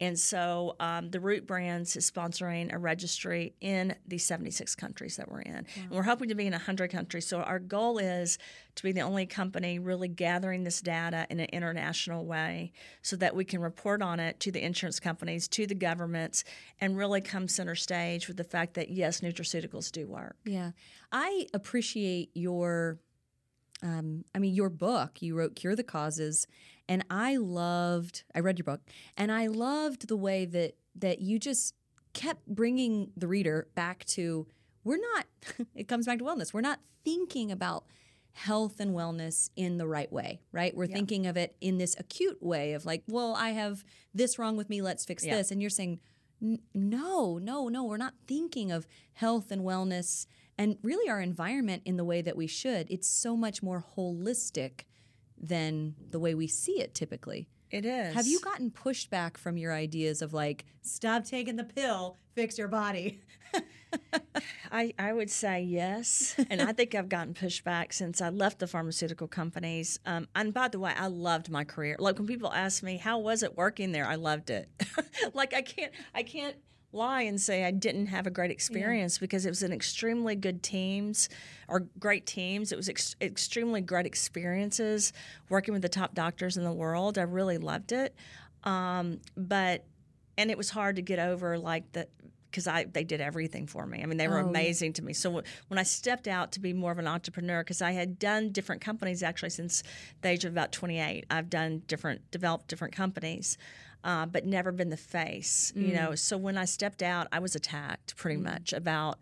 [0.00, 5.30] And so um, the Root Brands is sponsoring a registry in the 76 countries that
[5.30, 5.54] we're in.
[5.54, 5.82] Wow.
[5.82, 7.26] And we're hoping to be in 100 countries.
[7.26, 8.38] So our goal is
[8.76, 13.34] to be the only company really gathering this data in an international way so that
[13.34, 16.44] we can report on it to the insurance companies, to the governments,
[16.80, 20.36] and really come center stage with the fact that, yes, nutraceuticals do work.
[20.44, 20.72] Yeah.
[21.10, 22.98] I appreciate your
[23.82, 26.46] um, I mean, your book, you wrote Cure the Causes,
[26.88, 28.80] and I loved, I read your book,
[29.16, 31.74] and I loved the way that that you just
[32.12, 34.46] kept bringing the reader back to
[34.82, 35.26] we're not,
[35.76, 36.52] it comes back to wellness.
[36.52, 37.84] We're not thinking about
[38.32, 40.74] health and wellness in the right way, right?
[40.76, 40.94] We're Yeah.
[40.94, 44.68] thinking of it in this acute way of like, well, I have this wrong with
[44.70, 45.36] me, let's fix Yeah.
[45.36, 45.50] this.
[45.50, 46.00] And you're saying,
[46.74, 50.26] no, no, no, we're not thinking of health and wellness
[50.58, 52.90] and really our environment in the way that we should.
[52.90, 54.82] It's so much more holistic
[55.40, 57.48] than the way we see it typically.
[57.70, 58.14] It is.
[58.14, 62.56] Have you gotten pushed back from your ideas of like, stop taking the pill, fix
[62.58, 63.20] your body?
[64.72, 66.34] I, I would say yes.
[66.50, 69.98] and I think I've gotten pushback since I left the pharmaceutical companies.
[70.06, 71.96] Um, and by the way, I loved my career.
[71.98, 74.06] Like when people ask me, how was it working there?
[74.06, 74.68] I loved it.
[75.34, 76.56] like I can't, I can't
[76.92, 80.62] lie and say I didn't have a great experience because it was an extremely good
[80.62, 81.28] teams
[81.68, 82.72] or great teams.
[82.72, 85.12] It was ex- extremely great experiences
[85.50, 87.18] working with the top doctors in the world.
[87.18, 88.14] I really loved it.
[88.64, 89.84] Um, but,
[90.38, 92.08] and it was hard to get over like the,
[92.50, 94.02] because I they did everything for me.
[94.02, 94.48] I mean, they were Oh, yeah.
[94.48, 95.12] amazing to me.
[95.12, 98.18] So w- when I stepped out to be more of an entrepreneur, because I had
[98.18, 99.82] done different companies actually since
[100.22, 103.58] the age of about 28, I've done different, developed different companies,
[104.08, 105.72] uh, but never been the face.
[105.76, 109.18] You know, so when I stepped out, I was attacked pretty much about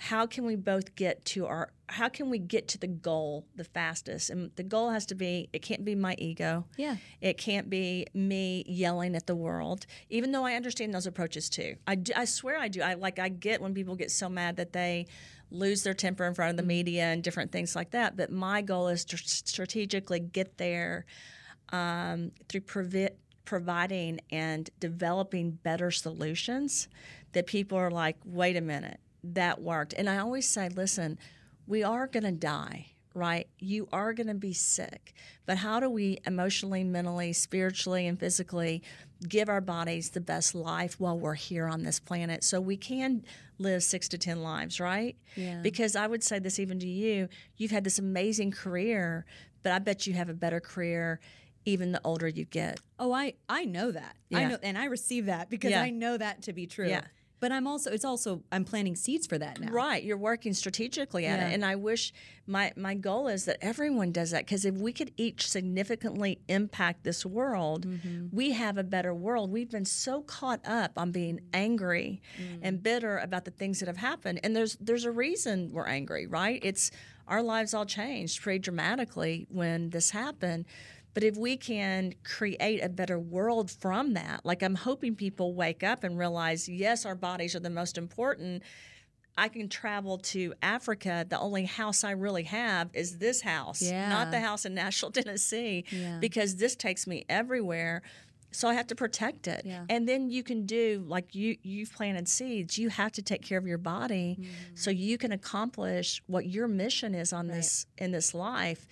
[0.00, 3.64] how can we both get to our how can we get to the goal the
[3.64, 6.96] fastest and the goal has to be it can't be my ego Yeah.
[7.20, 11.74] it can't be me yelling at the world, even though I understand those approaches too.
[11.84, 12.80] I, do, I swear I do.
[12.80, 15.06] I like I get when people get so mad that they
[15.50, 18.16] lose their temper in front of the media and different things like that.
[18.16, 21.06] But my goal is to strategically get there
[21.70, 23.16] um, through provi-
[23.48, 26.86] providing and developing better solutions
[27.32, 29.94] that people are like, wait a minute, that worked.
[29.94, 31.18] And I always say, listen,
[31.66, 33.48] we are going to die, right?
[33.58, 35.14] You are going to be sick.
[35.46, 38.82] But how do we emotionally, mentally, spiritually, and physically
[39.26, 43.24] give our bodies the best life while we're here on this planet so we can
[43.56, 45.16] live six to 10 lives, right?
[45.36, 45.60] Yeah.
[45.62, 49.24] Because I would say this even to you you've had this amazing career,
[49.62, 51.18] but I bet you have a better career
[51.68, 52.80] even the older you get.
[52.98, 54.16] Oh, I I know that.
[54.32, 54.48] I Yeah.
[54.48, 55.82] know, and I receive that because Yeah.
[55.82, 56.88] I know that to be true.
[56.88, 57.02] Yeah.
[57.40, 59.70] But I'm also it's also I'm planting seeds for that now.
[59.70, 61.48] Right, you're working strategically at Yeah.
[61.50, 62.12] it, and I wish
[62.48, 67.04] my my goal is that everyone does that because if we could each significantly impact
[67.04, 68.34] this world, Mm-hmm.
[68.36, 69.52] we have a better world.
[69.52, 72.58] We've been so caught up on being angry Mm.
[72.62, 76.26] and bitter about the things that have happened, and there's there's a reason we're angry,
[76.26, 76.58] right?
[76.64, 76.90] It's
[77.28, 80.64] our lives all changed pretty dramatically when this happened.
[81.14, 85.82] But if we can create a better world from that, like I'm hoping people wake
[85.82, 88.62] up and realize, yes, our bodies are the most important.
[89.36, 91.24] I can travel to Africa.
[91.28, 94.08] The only house I really have is this house, Yeah.
[94.08, 96.18] not the house in Nashville, Tennessee, Yeah.
[96.20, 98.02] because this takes me everywhere.
[98.50, 99.62] So I have to protect it.
[99.64, 99.84] Yeah.
[99.90, 102.78] And then you can do like you you've planted seeds.
[102.78, 104.74] You have to take care of your body Mm-hmm.
[104.74, 108.86] so you can accomplish what your mission is on this in this life.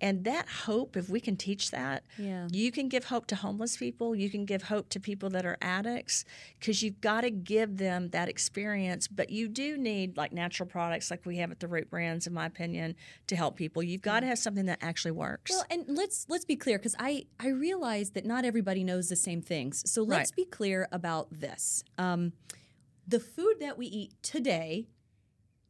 [0.00, 2.48] And that hope, if we can teach that, Yeah.
[2.50, 4.14] you can give hope to homeless people.
[4.14, 6.24] You can give hope to people that are addicts
[6.58, 9.08] because you've got to give them that experience.
[9.08, 12.32] But you do need like natural products like we have at the Root Brands, in
[12.32, 13.82] my opinion, to help people.
[13.82, 15.50] You've got to have something that actually works.
[15.50, 19.16] Well, and let's let's be clear because I I realize that not everybody knows the
[19.16, 19.82] same things.
[19.90, 20.36] So let's Right.
[20.36, 21.84] be clear about this.
[21.98, 22.32] Um,
[23.06, 24.86] the food that we eat today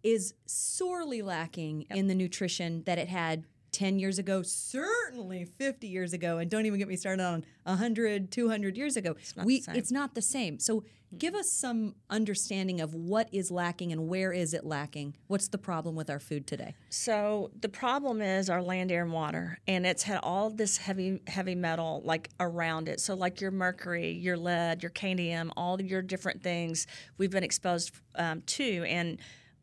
[0.02, 6.12] is sorely lacking in the nutrition that it had 10 years ago, certainly 50 years
[6.12, 9.16] ago, and don't even get me started on 100, 200 years ago.
[9.36, 9.74] not we the same.
[9.76, 10.58] it's not the same.
[10.58, 10.84] So
[11.16, 15.16] give us some understanding of what is lacking and where is it lacking?
[15.26, 16.74] What's the problem with our food today?
[16.88, 21.20] So the problem is our land, air, and water, and it's had all this heavy,
[21.26, 23.00] heavy metal like around it.
[23.00, 26.86] So like your mercury, your lead, your cadmium, all your different things
[27.18, 29.18] we've been exposed um, to, and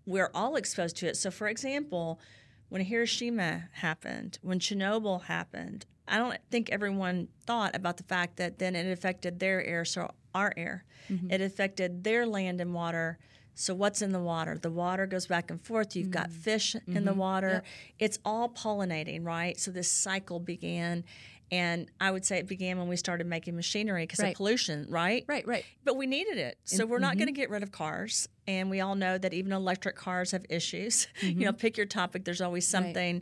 [0.06, 1.18] we're all exposed to it.
[1.18, 2.20] So for example,
[2.70, 8.60] when Hiroshima happened, when Chernobyl happened, I don't think everyone thought about the fact that
[8.60, 10.86] then it affected their air, so our air.
[11.10, 11.32] Mm-hmm.
[11.32, 13.20] It affected their land and water.
[13.56, 14.58] So what's in the water?
[14.58, 15.96] The water goes back and forth.
[15.96, 16.40] You've got mm-hmm.
[16.40, 17.20] fish in the mm-hmm.
[17.20, 17.64] water.
[17.98, 19.60] It's all pollinating, right?
[19.60, 21.04] So this cycle began.
[21.52, 24.30] And I would say it began when we started making machinery because Right.
[24.30, 25.24] of pollution, right?
[25.28, 25.64] Right, right.
[25.86, 26.58] But we needed it.
[26.66, 27.42] So we're not going to mm-hmm.
[27.42, 28.28] get rid of cars.
[28.48, 31.08] And we all know that even electric cars have issues.
[31.22, 31.58] You know, mm-hmm.
[31.58, 33.22] pick your topic, there's always something.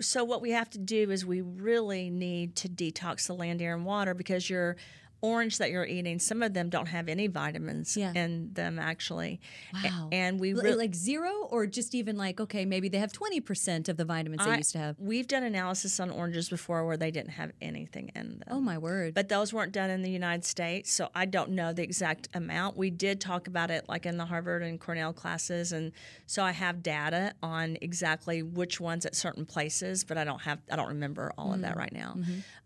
[0.00, 3.74] So what we have to do is we really need to detox the land, air,
[3.74, 4.76] and water because you're
[5.22, 8.12] orange that you're eating, some of them don't have any vitamins Yeah.
[8.14, 9.40] in them actually.
[9.84, 10.08] A- Wow.
[10.12, 13.96] And we really like zero or just even like okay maybe they have 20% of
[13.96, 17.30] the vitamins they used to have We've done analysis on oranges before where they didn't
[17.32, 18.42] have anything in them.
[18.50, 21.72] oh my word But those weren't done in the United States, so I don't know
[21.72, 22.76] the exact amount.
[22.76, 25.92] We did talk about it like in the Harvard and Cornell classes, and
[26.26, 30.60] so I have data on exactly which ones at certain places, but I don't have
[30.70, 32.16] I don't remember all of that right now.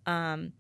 [0.07, 0.53] Um,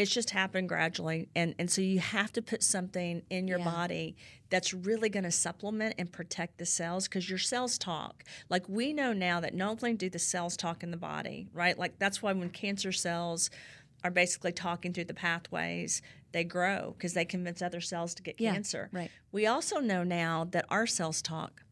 [0.00, 3.64] it's just happened gradually, and and so you have to put something in your Yeah.
[3.64, 4.16] body
[4.48, 8.24] that's really going to supplement and protect the cells because your cells talk.
[8.48, 11.78] Like we know now that not only do the cells talk in the body, right?
[11.78, 13.50] Like that's why when cancer cells
[14.02, 18.40] are basically talking through the pathways, they grow because they convince other cells to get
[18.40, 18.88] Yeah, cancer.
[18.92, 19.10] right.
[19.30, 21.62] We also know now that our cells talk.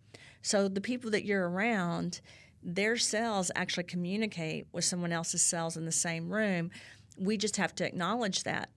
[0.43, 2.21] So the people that you're around,
[2.63, 6.71] their cells actually communicate with someone else's cells in the same room.
[7.19, 8.71] We just have to acknowledge that.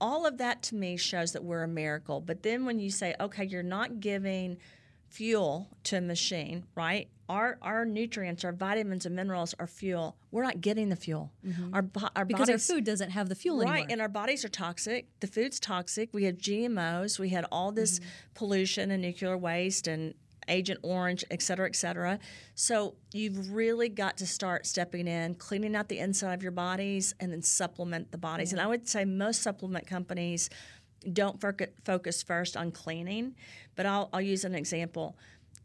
[0.00, 2.20] All of that to me shows that we're a miracle.
[2.20, 4.58] But then when you say, okay, you're not giving
[5.08, 7.08] fuel to a machine, right?
[7.28, 10.16] Our our nutrients, our vitamins and minerals are fuel.
[10.30, 11.32] We're not getting the fuel.
[11.44, 11.74] Mm-hmm.
[11.74, 14.44] Our bo- our because our food doesn't have the fuel right, anymore and our bodies
[14.44, 15.06] are toxic.
[15.20, 16.10] The food's toxic.
[16.12, 17.18] We have GMOs.
[17.18, 18.08] We had all this mm-hmm.
[18.34, 20.14] pollution and nuclear waste and
[20.48, 22.18] Agent Orange, et cetera, et cetera.
[22.54, 27.14] So you've really got to start stepping in, cleaning out the inside of your bodies,
[27.20, 28.52] and then supplement the bodies.
[28.52, 30.50] And I would say most supplement companies
[31.12, 31.40] don't
[31.84, 33.34] focus first on cleaning,
[33.76, 35.16] but I'll, I'll use an example.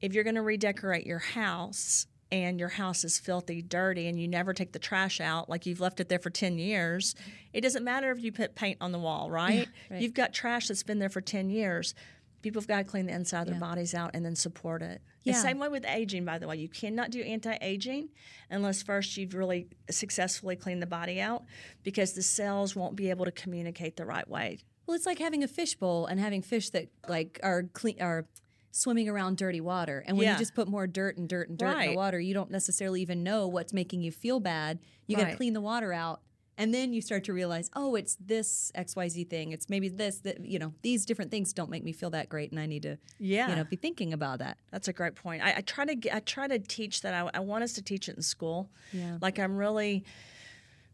[0.02, 4.28] If you're going to redecorate your house and your house is filthy, dirty, and you
[4.28, 7.16] never take the trash out, like you've left it there for 10 years,
[7.54, 9.68] it doesn't matter if you put paint on the wall, right?
[9.90, 10.02] right.
[10.02, 11.94] You've got trash that's been there for 10 years.
[12.42, 15.02] People have got to clean the inside of their bodies out and then support it.
[15.24, 16.56] The same way with aging, by the way.
[16.58, 18.10] You cannot do anti aging
[18.50, 21.44] unless first you've really successfully cleaned the body out
[21.84, 24.60] because the cells won't be able to communicate the right way.
[24.88, 28.26] well it's like having a fishbowl and having fish that like are clean are
[28.72, 30.34] swimming around dirty water and when Yeah.
[30.34, 33.02] you just put more dirt and dirt and dirt in the water you don't necessarily
[33.02, 36.22] even know what's making you feel bad you got to clean the water out
[36.62, 40.38] and then you start to realize oh it's this xyz thing it's maybe this that
[40.46, 42.98] you know these different things don't make me feel that great and i need to
[43.20, 43.50] Yeah.
[43.50, 45.40] you know be thinking about that That's a great point.
[45.48, 47.14] I, I try to get, I try to teach that.
[47.14, 48.70] I, I want us to teach it in school.
[48.94, 49.18] Yeah.
[49.26, 50.04] Like I'm really,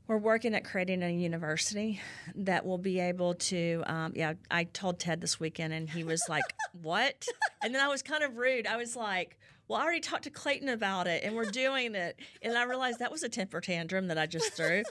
[0.07, 1.99] we're working at creating a university
[2.35, 3.83] that will be able to.
[3.85, 6.43] Um, yeah, I told Ted this weekend, and he was like,
[6.81, 7.25] "What?"
[7.61, 8.65] And then I was kind of rude.
[8.67, 9.37] I was like.
[9.69, 12.17] Well, I already talked to Clayton about it, and we're doing it.
[12.41, 14.81] And I realized that was a temper tantrum that I just threw.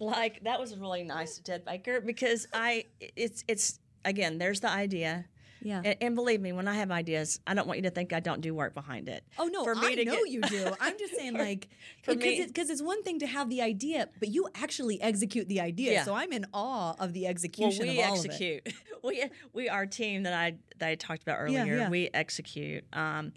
[0.00, 2.86] Like that was really nice to Ted Baker because I,
[3.16, 5.26] it's, it's again, there's the idea.
[5.62, 8.12] yeah And, and believe me, when I have ideas, I don't want you to think
[8.14, 9.22] I don't do work behind it.
[9.38, 10.72] Oh no, For me I to know get- you do.
[10.80, 11.68] I'm just saying, like,
[12.02, 15.60] for because me- it's, one thing to have the idea, but you actually execute the
[15.60, 15.92] idea.
[15.92, 16.04] Yeah.
[16.04, 18.28] So I'm in awe of the Well, execution we of all of it.
[18.30, 18.72] execute.
[19.04, 21.76] we we our team that I that I talked about earlier.
[21.76, 21.90] yeah.
[21.90, 22.84] We execute.
[22.94, 23.32] Um,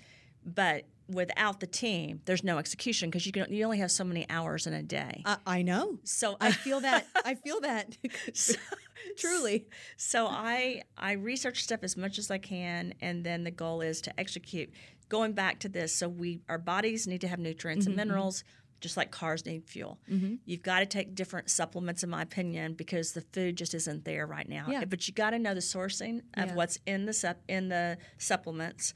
[0.45, 4.25] but without the team, there's no execution because you can you only have so many
[4.29, 5.21] hours in a day.
[5.25, 5.99] I, I know.
[6.03, 7.05] so I feel that.
[7.25, 7.97] I feel that.
[9.17, 9.67] Truly.
[9.97, 14.01] so I I research stuff as much as I can, and then the goal is
[14.01, 14.71] to execute.
[15.09, 18.43] Going back to this, so we our bodies need to have nutrients Mm-hmm, and minerals,
[18.79, 19.99] just like cars need fuel.
[20.45, 24.25] You've got to take different supplements, in my opinion, because the food just isn't there
[24.25, 24.65] right now.
[24.69, 24.85] Yeah.
[24.85, 26.55] But you got to know the sourcing of Yeah.
[26.55, 28.93] what's in the sup- in the supplements,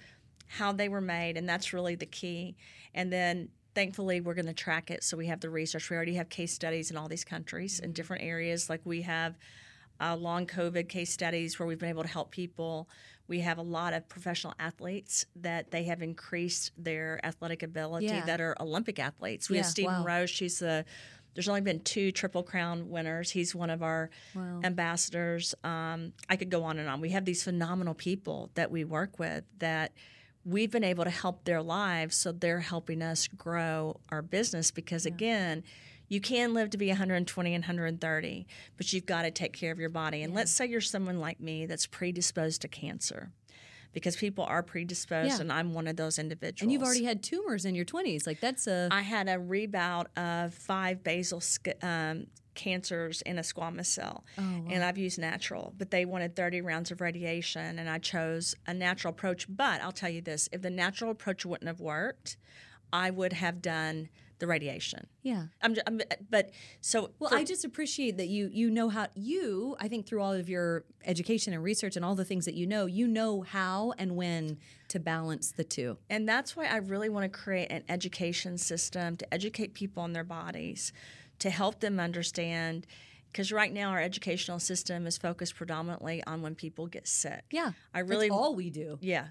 [0.47, 2.55] how they were made, and that's really the key.
[2.93, 3.49] And then.
[3.75, 5.03] Thankfully, we're going to track it.
[5.03, 5.91] So we have the research.
[5.91, 7.85] We already have case studies in all these countries Mm-hmm.
[7.85, 8.71] in different areas.
[8.71, 9.37] Like we have
[10.01, 12.89] uh, long COVID case studies where we've been able to help people.
[13.27, 18.25] We have a lot of professional athletes that they have increased their athletic ability Yeah.
[18.25, 19.47] that are Olympic athletes.
[19.47, 20.05] We Yeah, have Stephen wow.
[20.05, 20.31] Rose.
[20.31, 20.83] She's the
[21.35, 23.29] there's only been two Triple Crown winners.
[23.29, 24.61] He's one of our Wow.
[24.63, 25.53] ambassadors.
[25.63, 26.99] Um, I could go on and on.
[26.99, 29.91] We have these phenomenal people that we work with that
[30.47, 35.05] we've been able to help their lives, so they're helping us grow our business because
[35.05, 35.63] again.
[36.09, 39.77] You can live to be 120 and 130, but you've got to take care of
[39.77, 40.23] your body.
[40.23, 43.33] And let's say you're someone like me that's predisposed to cancer,
[43.91, 45.41] because people are predisposed, Yeah.
[45.41, 46.61] and I'm one of those individuals.
[46.61, 48.25] And you've already had tumors in your 20s.
[48.25, 48.87] Like that's a.
[48.89, 51.43] I had a rebout of five basal
[51.81, 52.27] um,
[52.57, 56.91] cancers in a squamous cell, oh, and I've used natural, but they wanted 30 rounds
[56.91, 59.45] of radiation, and I chose a natural approach.
[59.47, 62.35] But I'll tell you this: if the natural approach wouldn't have worked,
[62.91, 65.07] I would have done the radiation.
[65.23, 65.45] yeah.
[65.63, 65.99] I'm, j- I'm
[66.29, 70.05] but so Well, for- I just appreciate that you you know how you I think
[70.05, 73.07] through all of your education and research and all the things that you know, you
[73.07, 75.97] know how and when to balance the two.
[76.07, 80.13] And that's why I really want to create an education system to educate people on
[80.13, 80.93] their bodies,
[81.39, 82.87] to help them understand
[83.31, 87.43] because right now our educational system is focused predominantly on when people get sick.
[87.51, 87.71] Yeah.
[87.93, 88.97] I really That's all we do.
[89.01, 89.27] yeah.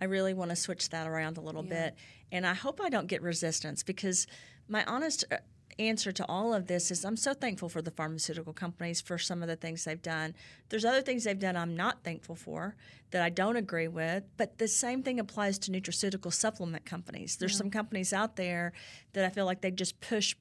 [0.00, 1.90] I really want to switch that around a little Yeah.
[1.90, 1.94] bit.
[2.32, 4.26] And I hope I don't get resistance because
[4.68, 5.36] my honest uh,
[5.78, 9.42] answer to all of this is I'm so thankful for the pharmaceutical companies for some
[9.42, 10.34] of the things they've done.
[10.70, 12.74] There's other things they've done I'm not thankful for
[13.10, 17.36] that I don't agree with, but the same thing applies to nutraceutical supplement companies.
[17.36, 18.72] There's some companies out there
[19.12, 20.34] that I feel like they just push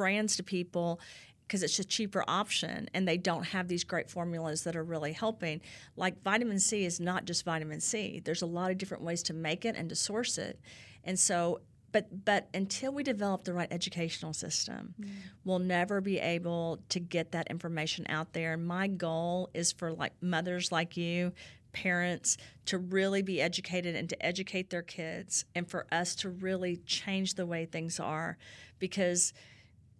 [0.00, 0.98] brands to people
[1.46, 5.12] because it's a cheaper option and they don't have these great formulas that are really
[5.12, 5.60] helping.
[5.94, 8.22] Like vitamin C is not just vitamin C.
[8.24, 10.58] There's a lot of different ways to make it and to source it.
[11.04, 11.60] And so
[11.92, 15.08] but but until we develop the right educational system, mm.
[15.44, 18.56] we'll never be able to get that information out there.
[18.56, 21.32] My goal is for like mothers like you,
[21.72, 26.78] parents to really be educated and to educate their kids and for us to really
[26.86, 28.38] change the way things are
[28.78, 29.34] because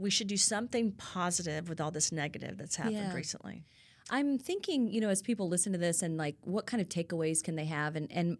[0.00, 3.14] we should do something positive with all this negative that's happened Yeah.
[3.14, 3.64] recently.
[4.08, 7.42] I'm thinking, you know, as people listen to this and like, what kind of takeaways
[7.42, 7.94] can they have?
[7.96, 8.38] And and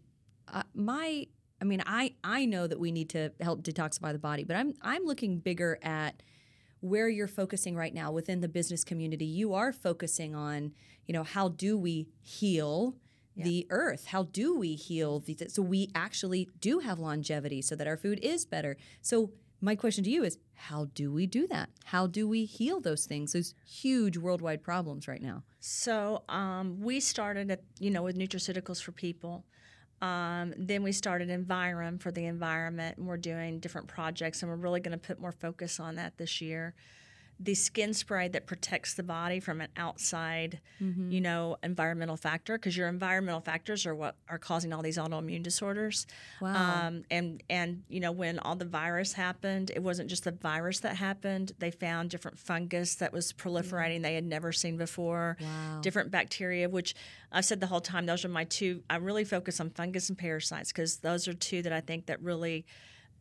[0.48, 1.26] uh, my,
[1.60, 4.74] I mean, I I know that we need to help detoxify the body, but I'm
[4.82, 6.22] I'm looking bigger at
[6.80, 9.26] where you're focusing right now within the business community.
[9.26, 10.72] You are focusing on,
[11.06, 12.96] you know, how do we heal
[13.36, 14.06] the earth?
[14.06, 18.18] How do we heal the so we actually do have longevity so that our food
[18.22, 18.76] is better.
[19.02, 19.30] So
[19.60, 21.70] my question to you is how do we do that?
[21.84, 23.32] How do we heal those things?
[23.32, 25.42] Those huge worldwide problems right now.
[25.60, 29.44] So um, we started at you know with nutraceuticals for people.
[30.02, 34.56] Um, then we started Environ for the environment, and we're doing different projects, and we're
[34.56, 36.74] really going to put more focus on that this year.
[37.42, 42.76] The skin spray that protects the body from an outside, you know, environmental factor, because
[42.76, 46.06] your environmental factors are what are causing all these autoimmune disorders.
[46.42, 46.88] Wow.
[46.88, 50.80] Um, and and you know when all the virus happened, it wasn't just the virus
[50.80, 51.52] that happened.
[51.58, 55.38] They found different fungus that was proliferating they had never seen before.
[55.40, 55.80] Wow.
[55.80, 56.94] Different bacteria, which
[57.32, 58.04] I've said the whole time.
[58.04, 58.82] Those are my two.
[58.90, 62.20] I really focus on fungus and parasites because those are two that I think that
[62.22, 62.66] really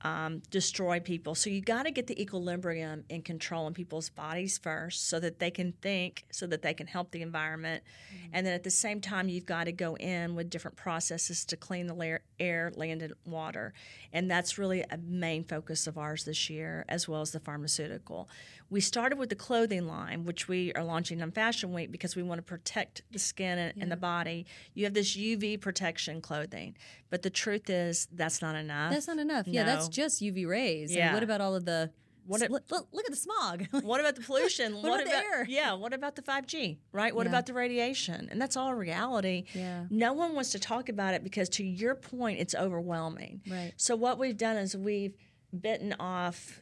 [0.01, 1.35] um, destroy people.
[1.35, 5.39] So you got to get the equilibrium in control in people's bodies first, so that
[5.39, 7.83] they can think, so that they can help the environment,
[8.31, 11.57] and then at the same time you've got to go in with different processes to
[11.57, 13.73] clean the air, land, and water,
[14.13, 18.29] and that's really a main focus of ours this year, as well as the pharmaceutical.
[18.69, 22.21] We started with the clothing line, which we are launching on Fashion Week because we
[22.23, 24.45] want to protect the skin and, and the body.
[24.75, 26.75] You have this UV protection clothing,
[27.09, 28.91] but the truth is that's not enough.
[28.93, 29.47] That's not enough.
[29.47, 30.93] Yeah, that's just UV rays.
[30.95, 31.07] Yeah.
[31.07, 31.89] And what about all of the
[32.27, 33.65] What what if- look, look at the smog.
[33.83, 34.73] What about the pollution?
[34.83, 35.45] What about the air?
[35.49, 37.15] Yeah, what about the 5G, right?
[37.15, 37.31] What Yeah.
[37.31, 38.27] about the radiation?
[38.29, 39.45] And that's all reality.
[39.55, 39.85] Yeah.
[39.89, 43.41] No one wants to talk about it because, to your point, it's overwhelming.
[43.49, 43.73] Right.
[43.77, 45.15] So, what we've done is we've
[45.59, 46.61] bitten off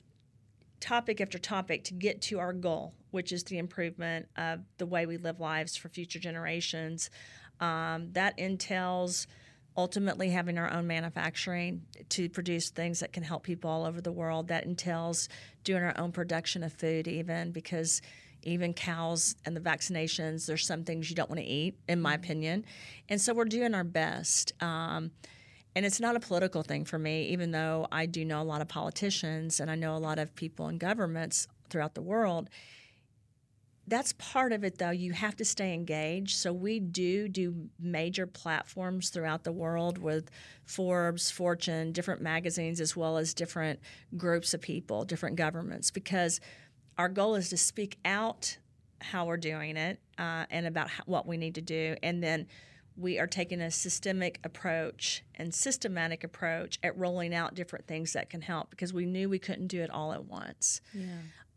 [0.79, 5.05] topic after topic to get to our goal, which is the improvement of the way
[5.05, 7.09] we live lives for future generations.
[7.59, 9.27] Um, that entails
[9.75, 14.11] ultimately having our own manufacturing to produce things that can help people all over the
[14.11, 14.47] world.
[14.47, 15.29] That entails
[15.63, 18.01] doing our own production of food, even because
[18.43, 22.13] even cows and the vaccinations, there's some things you don't want to eat, in my
[22.13, 22.65] opinion.
[23.09, 24.53] And so we're doing our best.
[24.61, 25.11] Um,
[25.77, 28.61] and it's not a political thing for me, even though I do know a lot
[28.61, 32.49] of politicians and I know a lot of people in governments throughout the world.
[33.85, 34.89] That's part of it, though.
[34.89, 36.35] You have to stay engaged.
[36.37, 40.31] So we do do major platforms throughout the world with
[40.65, 43.79] Forbes, Fortune, different magazines, as well as different
[44.17, 46.39] groups of people, different governments, because
[46.97, 48.57] our goal is to speak out
[48.99, 52.47] how we're doing it uh, and about how, what we need to do, and then
[52.97, 58.29] we are taking a systemic approach and systematic approach at rolling out different things that
[58.29, 60.81] can help because we knew we couldn't do it all at once.
[60.93, 61.03] yeah.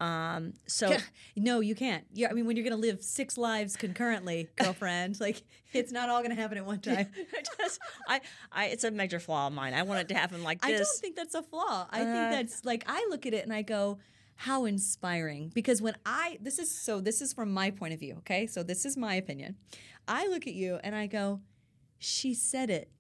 [0.03, 0.97] Um, so
[1.37, 2.05] no, you can't.
[2.15, 5.43] Yeah, I mean, when you're going to live six lives concurrently, girlfriend, like
[5.75, 7.09] it's not all going to happen at one time.
[7.59, 7.79] does-
[8.09, 9.75] I, I, it's a major flaw of mine.
[9.75, 10.71] I want it to happen like this.
[10.75, 11.87] I don't think that's a flaw.
[11.91, 13.99] I Uh, think that's like I look at it and I go,
[14.37, 15.51] how inspiring.
[15.55, 18.47] Because when I this is so this is from my point of view, okay?
[18.47, 19.57] So this is my opinion.
[20.09, 21.41] I look at you and I go,
[21.99, 22.91] she said it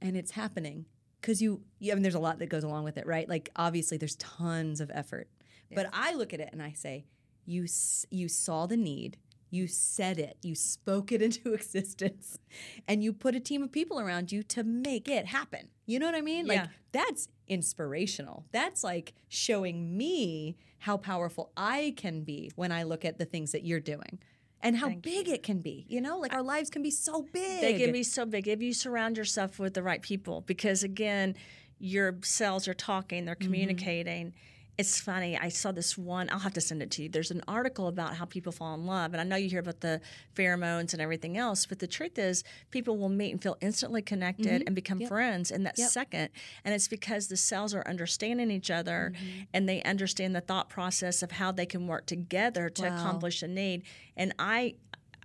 [0.00, 0.86] and it's happening.
[1.22, 3.28] Cause you, yeah, I mean, there's a lot that goes along with it, right?
[3.28, 5.28] Like obviously there's tons of effort.
[5.74, 7.06] But I look at it and I say,
[7.46, 7.66] you
[8.10, 9.16] you saw the need,
[9.50, 12.38] you said it, you spoke it into existence,
[12.86, 15.68] and you put a team of people around you to make it happen.
[15.86, 16.46] You know what I mean?
[16.46, 16.66] Like Yeah.
[16.92, 18.44] that's inspirational.
[18.52, 23.52] That's like showing me how powerful I can be when I look at the things
[23.52, 24.18] that you're doing.
[24.64, 25.84] And how Thank big it can be.
[25.88, 27.60] You know, like our lives can be so big.
[27.60, 31.36] They can be so big if you surround yourself with the right people because again,
[31.78, 33.44] your cells are talking, they're mm-hmm.
[33.44, 34.32] communicating,
[34.76, 35.38] it's funny.
[35.38, 36.28] I saw this one.
[36.30, 37.08] I'll have to send it to you.
[37.08, 39.80] There's an article about how people fall in love, and I know you hear about
[39.80, 40.00] the
[40.34, 44.46] pheromones and everything else, but the truth is, people will meet and feel instantly connected
[44.46, 44.66] Mm-hmm.
[44.66, 46.30] and become friends in that second,
[46.64, 49.42] and it's because the cells are understanding each other Mm-hmm.
[49.54, 52.96] and they understand the thought process of how they can work together to Wow.
[52.96, 53.82] accomplish a need.
[54.16, 54.74] And I.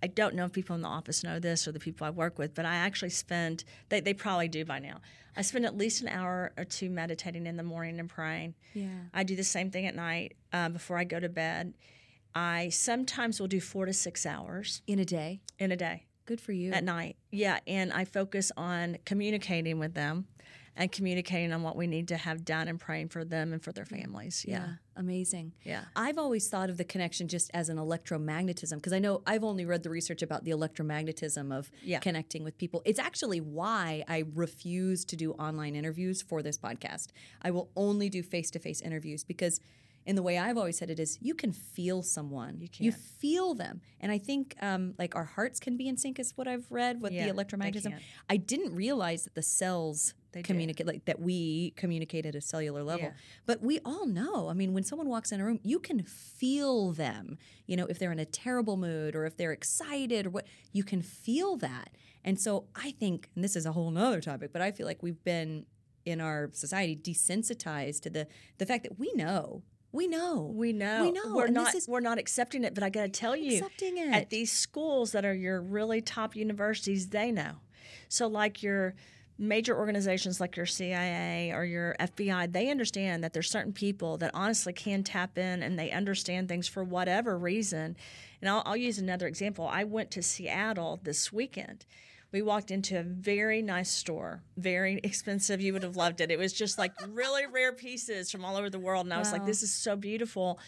[0.01, 2.37] I don't know if people in the office know this or the people I work
[2.39, 5.01] with, but I actually spend, they, they probably do by now.
[5.35, 8.55] I spend at least an hour or two meditating in the morning and praying.
[8.73, 8.87] Yeah.
[9.13, 11.73] I do the same thing at night uh, before I go to bed.
[12.35, 15.41] I sometimes will do four to six hours In a day.
[15.57, 16.71] in a day Good for you.
[16.73, 17.15] at night.
[17.31, 20.27] Yeah, and I focus on communicating with them
[20.79, 23.73] and communicating on what we need to have done and praying for them and for
[23.73, 24.45] their families.
[24.47, 24.75] Yeah.
[24.95, 25.51] Amazing.
[25.65, 25.83] Yeah.
[25.95, 29.65] I've always thought of the connection just as an electromagnetism because I know I've only
[29.65, 31.99] read the research about the electromagnetism of Yeah.
[31.99, 32.81] connecting with people.
[32.85, 37.07] It's actually why I refuse to do online interviews for this podcast.
[37.41, 39.59] I will only do face to face interviews because.
[40.05, 42.61] In the way I've always said it is, you can feel someone.
[42.61, 42.85] You, can.
[42.85, 46.17] You feel them, and I think um, like our hearts can be in sync.
[46.19, 47.93] Is what I've read with Yeah, the electromagnetism.
[48.27, 51.19] I didn't realize that the cells They communicate like that.
[51.19, 53.13] We communicate at a cellular level, Yeah.
[53.45, 54.47] but we all know.
[54.49, 57.37] I mean, when someone walks in a room, you can feel them.
[57.65, 60.83] You know, if they're in a terrible mood or if they're excited or what, you
[60.83, 61.89] can feel that.
[62.23, 65.01] And so I think, and this is a whole nother topic, but I feel like
[65.01, 65.65] we've been
[66.05, 68.27] in our society desensitized to the
[68.57, 71.01] the fact that we know, we know, We know.
[71.03, 71.33] we know.
[71.35, 71.73] We're and not.
[71.75, 74.13] Is, we're not accepting it, but I got to tell you, accepting it.
[74.13, 77.53] at these schools that are your really top universities, they know.
[78.07, 78.95] So, like your
[79.39, 84.31] major organizations like your CIA or your FBI, they understand that there's certain people that
[84.33, 87.95] honestly can tap in and they understand things for whatever reason.
[88.41, 89.67] And I'll, I'll use another example.
[89.67, 91.85] I went to Seattle this weekend.
[92.31, 95.61] We walked into a very nice store, very expensive.
[95.61, 96.29] You would have loved it.
[96.29, 99.05] It was just like really rare pieces from all over the world.
[99.05, 100.59] And I was like, this is so beautiful.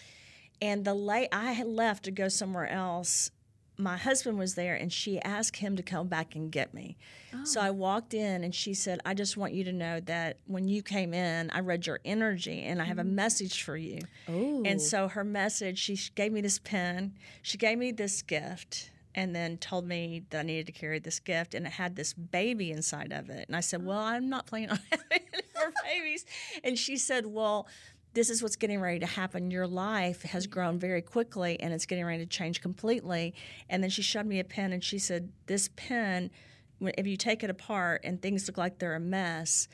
[0.62, 3.32] And the late I had left to go somewhere else.
[3.78, 6.98] My husband was there, and she asked him to come back and get me.
[7.44, 7.74] So I oh.
[7.74, 11.14] walked in, and she said, "I just want you to know that when you came
[11.14, 13.16] in, I read your energy, and I have a mm-hmm.
[13.16, 17.78] message for you." oh, And so her message, she gave me this pen, she gave
[17.78, 21.66] me this gift, and then told me that I needed to carry this gift, and
[21.66, 23.48] it had this baby inside of it.
[23.48, 23.88] And I said, oh.
[23.88, 26.26] Well, I'm not planning on having any more babies.
[26.64, 27.68] And she said, Well,
[28.14, 29.52] this is what's getting ready to happen.
[29.52, 33.34] Your life has grown very quickly and it's getting ready to change completely.
[33.70, 36.30] And then she showed me a pen and she said, This pen,
[36.82, 39.68] if you take it apart and things look like they're a mess,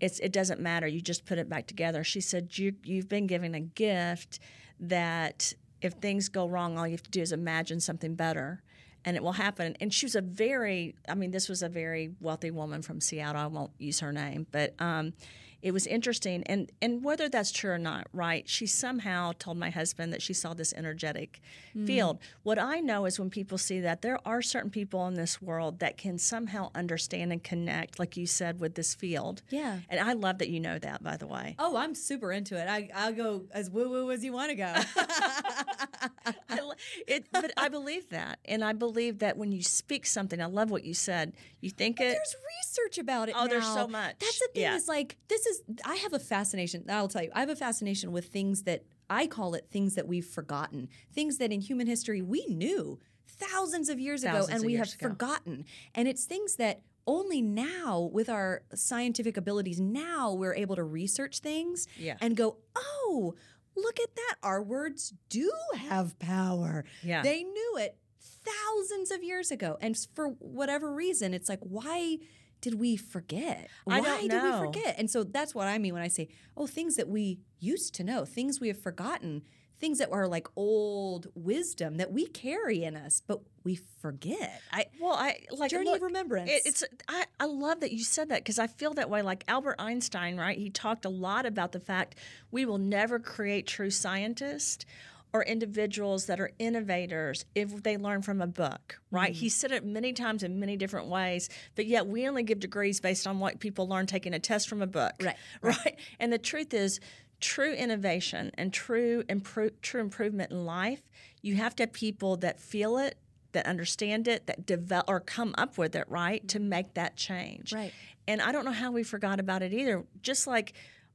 [0.00, 0.86] it's it doesn't matter.
[0.86, 2.04] You just put it back together.
[2.04, 4.40] She said you you've been given a gift
[4.80, 8.62] that if things go wrong, all you have to do is imagine something better,
[9.04, 9.76] and it will happen.
[9.80, 13.40] And she was a very I mean this was a very wealthy woman from Seattle.
[13.40, 15.14] I won't use her name, but um,
[15.62, 16.42] it was interesting.
[16.44, 18.48] And and whether that's true or not, right?
[18.48, 21.40] She somehow told my husband that she saw this energetic
[21.76, 21.86] mm.
[21.86, 22.18] field.
[22.42, 25.80] What I know is when people see that, there are certain people in this world
[25.80, 29.42] that can somehow understand and connect, like you said, with this field.
[29.50, 29.80] Yeah.
[29.88, 31.56] And I love that you know that, by the way.
[31.58, 32.68] Oh, I'm super into it.
[32.68, 34.74] I, I'll go as woo woo as you want to go.
[36.48, 36.58] I,
[37.06, 40.70] it, but I believe that, and I believe that when you speak something, I love
[40.70, 41.32] what you said.
[41.60, 42.04] You think it.
[42.04, 43.34] There's research about it.
[43.38, 44.16] Oh, there's so much.
[44.18, 44.62] That's the thing.
[44.62, 44.76] Yeah.
[44.76, 45.62] Is like this is.
[45.84, 46.84] I have a fascination.
[46.88, 47.30] I'll tell you.
[47.34, 50.88] I have a fascination with things that I call it things that we've forgotten.
[51.12, 52.98] Things that in human history we knew
[53.28, 55.08] thousands of years Thousands ago, and we have ago.
[55.08, 55.64] forgotten.
[55.94, 61.38] And it's things that only now, with our scientific abilities, now we're able to research
[61.38, 62.16] things Yeah.
[62.20, 63.34] and go, oh.
[63.76, 64.36] Look at that.
[64.42, 66.84] Our words do have power.
[67.02, 67.22] Yeah.
[67.22, 69.76] They knew it thousands of years ago.
[69.80, 72.18] And for whatever reason, it's like, why
[72.60, 73.68] did we forget?
[73.84, 74.96] Why did we forget?
[74.98, 78.04] And so that's what I mean when I say, oh, things that we used to
[78.04, 79.42] know, things we have forgotten,
[79.78, 84.60] things that are like old wisdom that we carry in us, but we forget.
[84.72, 86.50] I well, I like journey look, of remembrance.
[86.50, 89.22] It, it's I, I love that you said that because I feel that way.
[89.22, 90.56] Like Albert Einstein, right?
[90.56, 92.16] He talked a lot about the fact
[92.50, 94.86] we will never create true scientists
[95.32, 99.32] or individuals that are innovators if they learn from a book, right?
[99.32, 99.40] Mm-hmm.
[99.40, 103.00] He said it many times in many different ways, but yet we only give degrees
[103.00, 105.98] based on what people learn taking a test from a book, Right, Right.
[106.18, 107.00] And the truth is,
[107.40, 111.02] true innovation and true impro- true improvement in life,
[111.42, 113.16] you have to have people that feel it,
[113.52, 117.72] that understand it, that develop or come up with it, right, to make that change.
[117.72, 117.92] Right.
[118.28, 120.04] And I don't know how we forgot about it either.
[120.22, 120.72] Just like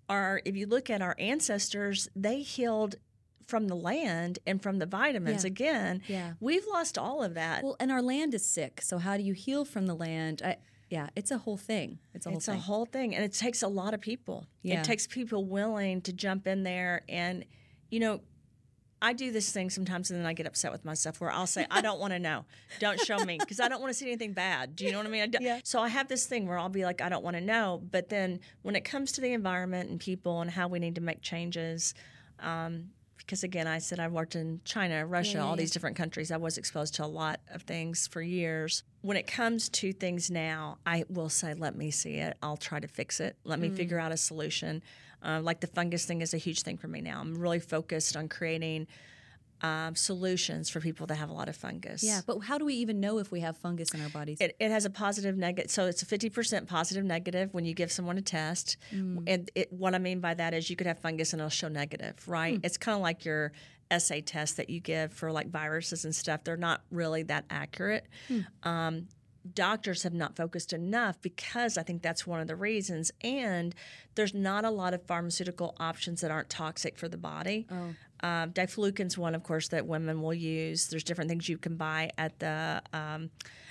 [0.09, 2.95] our, if you look at our ancestors, they healed
[3.47, 5.43] from the land and from the vitamins.
[5.43, 5.47] Yeah.
[5.47, 6.33] Again, Yeah.
[6.39, 7.63] we've lost all of that.
[7.63, 8.81] well, and our land is sick.
[8.81, 10.41] So how do you heal from the land?
[10.43, 10.57] I,
[10.91, 11.99] Yeah, it's a whole thing.
[12.13, 12.55] It's a whole it's thing.
[12.55, 14.45] a whole thing, and it takes a lot of people.
[14.61, 14.81] Yeah.
[14.81, 17.45] It takes people willing to jump in there, and
[17.89, 18.19] you know,
[19.01, 21.65] I do this thing sometimes, and then I get upset with myself where I'll say,
[21.71, 22.43] "I don't want to know.
[22.79, 24.75] Don't show me," because I don't want to see anything bad.
[24.75, 25.33] Do you know what I mean?
[25.33, 25.59] I Yeah.
[25.63, 28.09] So I have this thing where I'll be like, "I don't want to know," but
[28.09, 31.21] then when it comes to the environment and people and how we need to make
[31.21, 31.93] changes.
[32.39, 32.91] Um,
[33.31, 35.61] because again, I said I worked in China, Russia, yeah, all yeah.
[35.61, 36.33] these different countries.
[36.33, 38.83] I was exposed to a lot of things for years.
[39.03, 42.35] When it comes to things now, I will say, let me see it.
[42.43, 43.37] I'll try to fix it.
[43.45, 44.03] Let me figure Mm.
[44.03, 44.83] out a solution.
[45.23, 47.21] Uh, like the fungus thing is a huge thing for me now.
[47.21, 48.87] I'm really focused on creating
[49.61, 52.03] um, solutions for people that have a lot of fungus.
[52.03, 54.37] yeah, but how do we even know if we have fungus in our bodies?
[54.41, 57.73] It, it has a positive negative, so it's a fifty percent positive negative when you
[57.73, 58.77] give someone a test.
[58.93, 59.23] Mm.
[59.27, 61.67] And it, what I mean by that is you could have fungus and it'll show
[61.67, 62.55] negative, right?
[62.55, 62.65] Hmm.
[62.65, 63.51] It's kind of like your
[63.89, 66.43] assay test that you give for like viruses and stuff.
[66.43, 68.07] They're not really that accurate.
[68.27, 68.39] Hmm.
[68.63, 69.07] Um,
[69.53, 73.11] doctors have not focused enough because I think that's one of the reasons.
[73.21, 73.73] And
[74.15, 77.67] there's not a lot of pharmaceutical options that aren't toxic for the body.
[77.71, 77.95] Oh.
[78.23, 80.87] Um, diflucan's one, of course, that women will use.
[80.87, 83.29] There's different things you can buy at the um,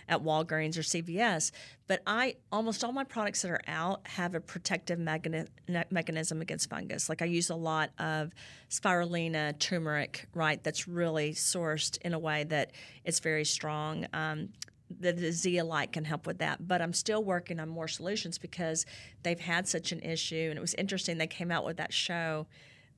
[0.08, 1.52] at Walgreens or CVS.
[1.86, 5.48] But I almost all my products that are out have a protective mechani-
[5.90, 7.08] mechanism against fungus.
[7.08, 8.32] Like I use a lot of
[8.68, 10.62] spirulina, turmeric, right?
[10.62, 12.72] That's really sourced in a way that
[13.04, 14.06] it's very strong.
[14.12, 14.50] Um,
[14.98, 16.66] the, the zeolite can help with that.
[16.66, 18.86] But I'm still working on more solutions because
[19.22, 20.48] they've had such an issue.
[20.50, 21.18] And it was interesting.
[21.18, 22.46] They came out with that show.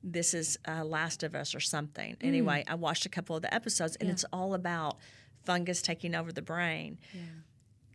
[0.03, 2.17] This is uh, Last of Us or something.
[2.21, 4.97] Anyway, I watched a couple of the episodes, and it's all about
[5.45, 6.97] fungus taking over the brain.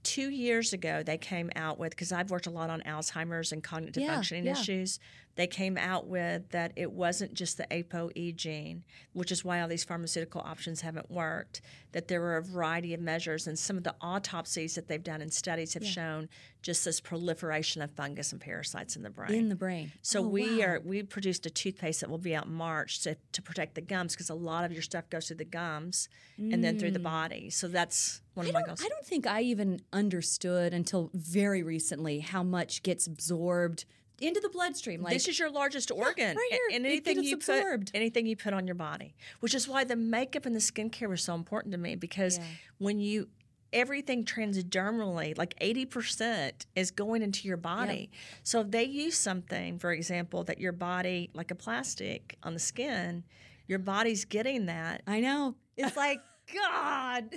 [0.04, 3.62] Two years ago, they came out with because I've worked a lot on Alzheimer's and
[3.62, 4.52] cognitive Yeah, functioning yeah.
[4.52, 4.98] issues.
[5.38, 8.82] They came out with that it wasn't just the ApoE gene,
[9.12, 11.62] which is why all these pharmaceutical options haven't worked.
[11.92, 15.22] That there were a variety of measures, and some of the autopsies that they've done
[15.22, 16.28] in studies have shown
[16.60, 19.32] just this proliferation of fungus and parasites in the brain.
[19.32, 19.92] in the brain.
[20.02, 20.64] So Oh, we wow.
[20.66, 23.80] are we produced a toothpaste that will be out in March to, to protect the
[23.80, 26.98] gums because a lot of your stuff goes through the gums and then through the
[26.98, 27.48] body.
[27.50, 28.48] So that's one Mm.
[28.48, 28.82] I of my goals.
[28.84, 33.84] I don't think I even understood until very recently how much gets absorbed
[34.20, 35.02] into the bloodstream.
[35.02, 36.60] Like, this is your largest organ, right here.
[36.76, 37.86] and anything you absorbed.
[37.92, 41.08] put anything you put on your body, which is why the makeup and the skincare
[41.08, 42.44] was so important to me because Yeah.
[42.78, 43.28] when you
[43.72, 48.10] everything transdermally, like eighty percent is going into your body.
[48.42, 52.60] So if they use something, for example, that your body, like a plastic on the
[52.60, 53.24] skin,
[53.66, 55.02] your body's getting that.
[55.06, 55.54] I know.
[55.76, 56.20] It's like,
[56.52, 56.60] God,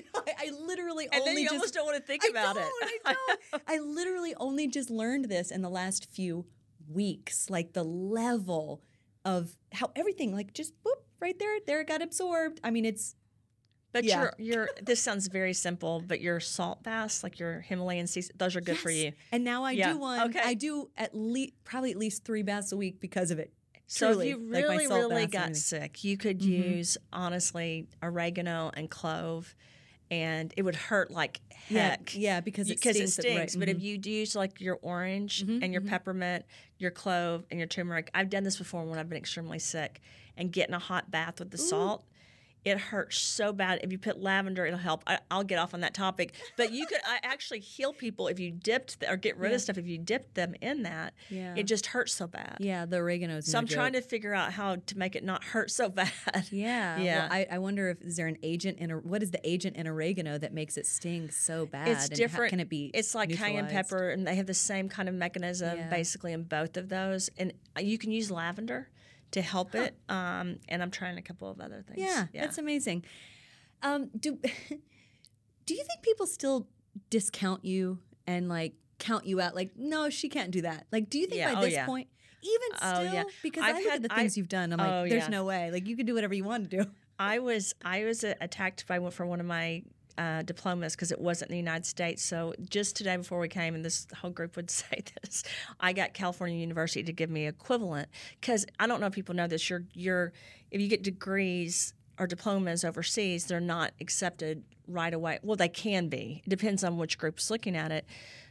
[0.16, 2.56] I, I literally And only then you just, almost don't want to think I about
[2.58, 2.64] it.
[3.06, 3.14] I
[3.52, 3.64] don't.
[3.68, 6.46] I literally only just learned this in the last few
[6.94, 7.50] weeks.
[7.50, 8.82] Like the level
[9.26, 12.60] of how everything, like just boop, right there, there it got absorbed.
[12.64, 13.16] I mean, it's
[13.94, 14.22] But Yeah.
[14.22, 18.56] your your this sounds very simple, but your salt baths, like your Himalayan sea, those
[18.56, 19.12] are good for you.
[19.34, 20.22] And now I Yeah, do one.
[20.30, 20.40] okay.
[20.42, 23.52] I do at least probably at least three baths a week because of it.
[23.88, 26.48] So Truly, if you like my really, salt really got sick, you could Mhm.
[26.78, 29.54] use honestly oregano and clove,
[30.12, 31.40] and it would hurt like
[31.70, 32.14] heck.
[32.14, 33.18] yeah, because it because stings.
[33.18, 33.56] it right.
[33.58, 33.82] But if mhm.
[33.82, 35.88] you use like your orange Mhm, and your mhm.
[35.90, 36.46] peppermint,
[36.78, 40.02] your clove and your turmeric, I've done this before when I've been extremely sick,
[40.38, 42.04] and getting a hot bath with the salt.
[42.64, 43.80] It hurts so bad.
[43.82, 45.04] If you put lavender, it'll help.
[45.08, 48.40] I, I'll get off on that topic, but you could I actually heal people if
[48.40, 49.56] you dipped th- or get rid Yeah.
[49.56, 51.14] of stuff if you dipped them in that.
[51.30, 52.58] yeah, It just hurts so bad.
[52.60, 53.48] yeah, the oregano's.
[53.52, 56.12] So I'm trying to figure out how to make it not hurt so bad.
[56.52, 57.22] Yeah, Yeah.
[57.24, 59.76] Well, I, I wonder if is there an agent in a, what is the agent
[59.76, 61.88] in oregano that makes it sting so bad?
[61.88, 62.50] It's and how- different.
[62.52, 62.92] can it be?
[62.94, 65.90] It's like cayenne pepper, and they have the same kind of mechanism Yeah.
[65.90, 67.30] basically in both of those.
[67.40, 68.90] And uh, you can use lavender
[69.32, 69.96] to help it.
[70.10, 72.00] Um, and I'm trying a couple of other things.
[72.00, 73.06] Yeah, that's amazing.
[73.84, 74.38] Um, do
[75.66, 76.68] do you think people still
[77.10, 79.56] discount you and like count you out?
[79.56, 80.86] Like, no, she can't do that.
[80.92, 81.86] Like, do you think Yeah, by oh, this yeah.
[81.86, 82.08] point,
[82.44, 83.24] even Oh, still, yeah.
[83.42, 85.24] because I've I look had- at the I- things you've done, I'm like, Oh, there's
[85.24, 85.30] yeah.
[85.30, 85.72] no way.
[85.72, 86.90] Like, you can do whatever you want to do.
[87.20, 89.84] I was I was attacked by one for one of my
[90.22, 92.24] uh, diplomas because it wasn't in the United States.
[92.24, 95.44] So just today before we came, and this whole group would say this,
[95.80, 98.08] I got California University to give me equivalent
[98.40, 99.70] because I don't know if people know this.
[99.70, 100.32] You're you're
[100.70, 105.40] if you get degrees or diplomas overseas, they're not accepted right away.
[105.42, 106.44] Well, they can be.
[106.46, 108.06] It depends on which group's looking at it.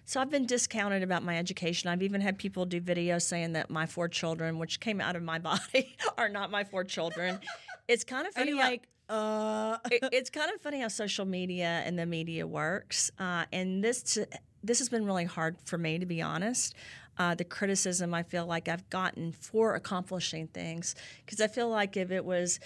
[0.07, 1.89] So I've been discounted about my education.
[1.89, 5.23] I've even had people do videos saying that my four children, which came out of
[5.23, 7.39] my body, are not my four children.
[7.87, 8.55] It's kind of funny.
[8.55, 13.11] like, uh, it, it's kind of funny how social media and the media works.
[13.19, 14.19] Uh, and this
[14.63, 16.75] this has been really hard for me, to be honest.
[17.19, 20.95] Uh, the criticism I feel like I've gotten for accomplishing things,
[21.25, 22.61] because I feel like if it was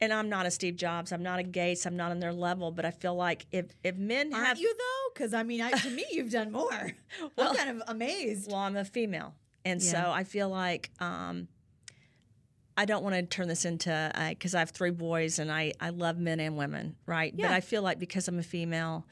[0.00, 2.70] and I'm not a Steve Jobs, I'm not a Gates, I'm not on their level,
[2.70, 5.12] but I feel like if if men Aren't have you though?
[5.12, 6.92] Because I mean, I, to me, you've done more.
[7.36, 8.50] Well- I'm kind of amazed.
[8.50, 9.34] well, I'm a female,
[9.64, 11.48] and so I feel like um,
[12.80, 15.90] I don't want to turn this into because I have three boys and I I
[15.90, 17.34] love men and women, right?
[17.36, 19.04] But I feel like because I'm a female,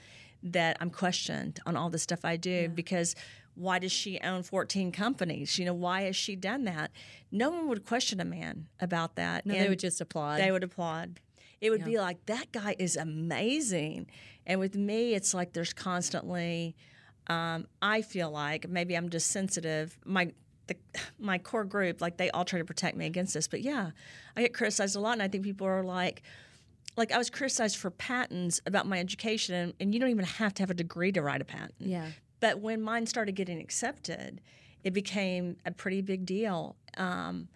[0.42, 3.14] that I'm questioned on all the stuff I do because.
[3.54, 5.58] Why does she own 14 companies?
[5.58, 6.92] You know, why has she done that?
[7.32, 9.44] No one would question a man about that.
[9.46, 10.38] no, they would just applaud.
[10.38, 11.18] they would applaud.
[11.60, 14.06] It would be like that guy is amazing,
[14.46, 16.76] and with me, it's like there's constantly.
[17.26, 19.98] Um, I feel like maybe I'm just sensitive.
[20.04, 20.32] My
[20.68, 20.76] the,
[21.18, 23.90] my core group, like they all try to protect me against this, but yeah,
[24.36, 26.22] I get criticized a lot, and I think people are like.
[26.96, 30.52] Like I was criticized for patents about my education, and, and you don't even have
[30.54, 31.74] to have a degree to write a patent.
[31.78, 32.08] yeah.
[32.40, 34.40] But when mine started getting accepted,
[34.82, 36.74] it became a pretty big deal.
[36.96, 37.48] Um,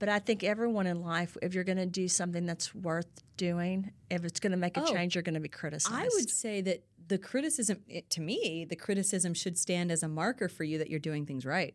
[0.00, 3.06] but I think everyone in life, if you're going to do something that's worth
[3.36, 5.94] doing, if it's going to make a Oh, change, you're going to be criticized.
[5.94, 10.08] I would say that the criticism, it, to me, the criticism should stand as a
[10.08, 11.74] marker for you that you're doing things right.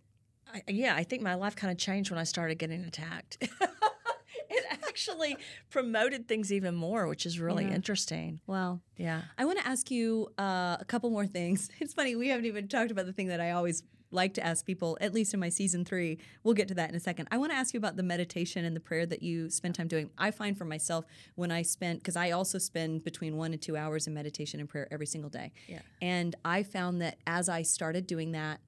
[0.54, 3.38] I, yeah, I think my life kind of changed when I started getting attacked.
[4.50, 5.38] it actually
[5.70, 7.74] promoted things even more, which is really Yeah.
[7.76, 8.40] interesting.
[8.48, 9.24] Well, Yeah.
[9.38, 11.70] I want to ask you uh, a couple more things.
[11.80, 14.66] It's funny, we haven't even talked about the thing that I always like to ask
[14.66, 16.20] people, at least in my season three.
[16.44, 17.28] We'll get to that in a second.
[17.32, 19.88] I want to ask you about the meditation and the prayer that you spend time
[19.90, 20.10] doing.
[20.18, 23.76] I find for myself when I spend, because I also spend between one and two
[23.76, 25.52] hours in meditation and prayer every single day.
[25.68, 25.82] Yeah.
[26.02, 28.62] And I found that as I started doing that,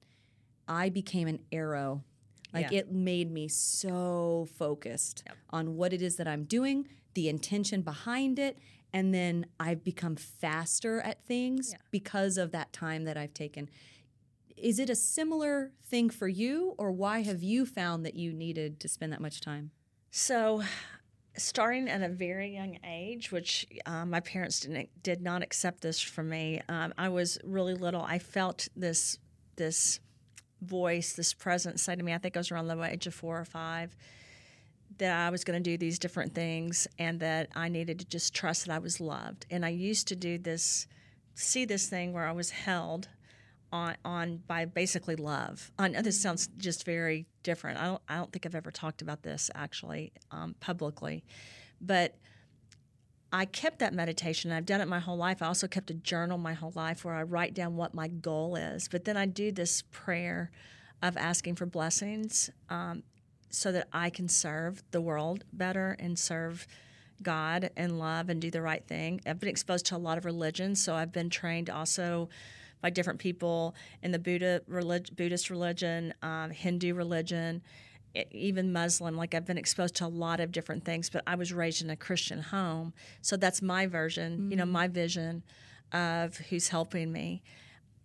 [0.68, 2.04] I became an arrow.
[2.52, 2.78] Like Yeah.
[2.78, 8.38] it made me so focused on what it is that I'm doing, the intention behind
[8.38, 8.58] it,
[8.92, 13.68] and then I've become faster at things because of that time that I've taken.
[14.56, 18.80] Is it a similar thing for you, or why have you found that you needed
[18.80, 19.70] to spend that much time?
[20.10, 20.62] So,
[21.36, 26.00] starting at a very young age, which uh, my parents didn't did not accept this
[26.00, 26.60] from me.
[26.68, 28.02] Um, I was really little.
[28.02, 29.18] I felt this
[29.56, 30.00] this
[30.60, 32.12] voice, this presence say to me.
[32.12, 33.96] I think I was around the age of four or five.
[34.98, 38.34] That I was going to do these different things, and that I needed to just
[38.34, 39.46] trust that I was loved.
[39.50, 40.86] And I used to do this,
[41.34, 43.08] see this thing where I was held
[43.72, 45.70] on on by basically love.
[45.78, 47.78] I know this sounds just very different.
[47.78, 51.24] I don't I don't think I've ever talked about this actually um, publicly,
[51.80, 52.16] but
[53.32, 54.52] I kept that meditation.
[54.52, 55.42] I've done it my whole life.
[55.42, 58.56] I also kept a journal my whole life where I write down what my goal
[58.56, 58.88] is.
[58.88, 60.50] But then I do this prayer
[61.02, 63.02] of asking for blessings um,
[63.50, 66.66] so that I can serve the world better and serve
[67.22, 69.20] God and love and do the right thing.
[69.26, 72.28] I've been exposed to a lot of religions, so I've been trained also
[72.80, 77.62] by different people in the Buddha relig- Buddhist religion, um, Hindu religion,
[78.30, 79.16] even Muslim.
[79.16, 81.90] Like I've been exposed to a lot of different things, but I was raised in
[81.90, 82.92] a Christian home,
[83.22, 84.50] so that's my version.
[84.50, 84.92] You know, my mm.
[84.92, 85.42] vision
[85.92, 87.42] of who's helping me.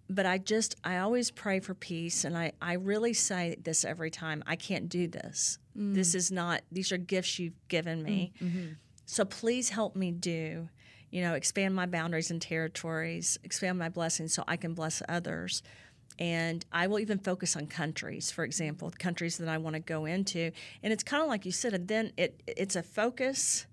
[0.09, 4.11] But I just, I always pray for peace, and I, I really say this every
[4.11, 4.43] time.
[4.45, 5.57] I can't do this.
[5.75, 6.15] This mm.
[6.15, 6.61] is not.
[6.71, 8.33] These are gifts you've given me.
[8.39, 8.67] Mm, mm-hmm.
[9.05, 10.69] So please help me do,
[11.09, 15.63] you know, expand my boundaries and territories, expand my blessings so I can bless others.
[16.19, 20.05] And I will even focus on countries, for example, countries that I want to go
[20.05, 20.51] into.
[20.83, 23.65] And it's kind of like you said, and then it it's a focus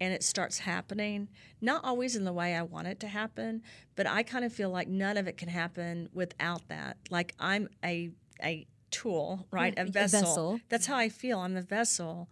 [0.00, 1.28] and it starts happening.
[1.60, 3.62] Not always in the way I want it to happen,
[3.96, 6.96] but I kind of feel like none of it can happen without that.
[7.10, 8.10] Like I'm a
[8.42, 9.76] a tool, right?
[9.78, 10.20] A a vessel.
[10.20, 10.60] vessel.
[10.68, 11.40] That's how I feel.
[11.40, 12.28] I'm a vessel,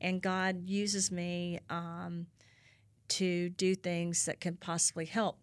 [0.00, 2.26] and God uses me um,
[3.08, 5.38] to do things that can possibly help.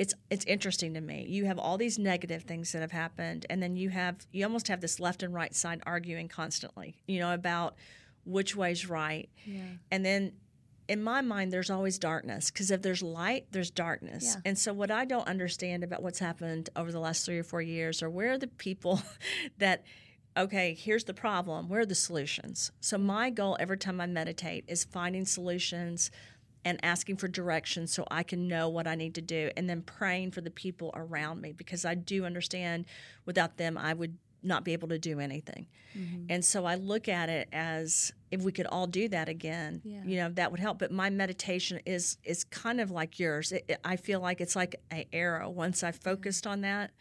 [0.00, 1.26] It's it's interesting to me.
[1.28, 4.68] You have all these negative things that have happened, and then you have you almost
[4.68, 6.96] have this left and right side arguing constantly.
[7.06, 7.74] You know about
[8.24, 9.28] which way's right,
[9.90, 10.32] and then
[10.88, 14.24] in my mind, there's always darkness because if there's light, there's darkness.
[14.24, 14.40] Yeah.
[14.46, 17.60] And so, what I don't understand about what's happened over the last three or four
[17.60, 19.02] years or where are the people
[19.58, 19.84] that,
[20.34, 22.72] okay, here's the problem, where are the solutions?
[22.80, 26.10] So, my goal every time I meditate is finding solutions
[26.64, 29.82] and asking for direction so I can know what I need to do, and then
[29.82, 32.84] praying for the people around me because I do understand
[33.24, 35.66] without them, I would not be able to do anything.
[36.28, 40.04] And so I look at it as if we could all do that again, Yeah.
[40.04, 40.78] you know, that would help.
[40.78, 43.50] But my meditation is is kind of like yours.
[43.50, 45.50] It, it- I feel like it's like an arrow.
[45.50, 46.92] Once I focused on that,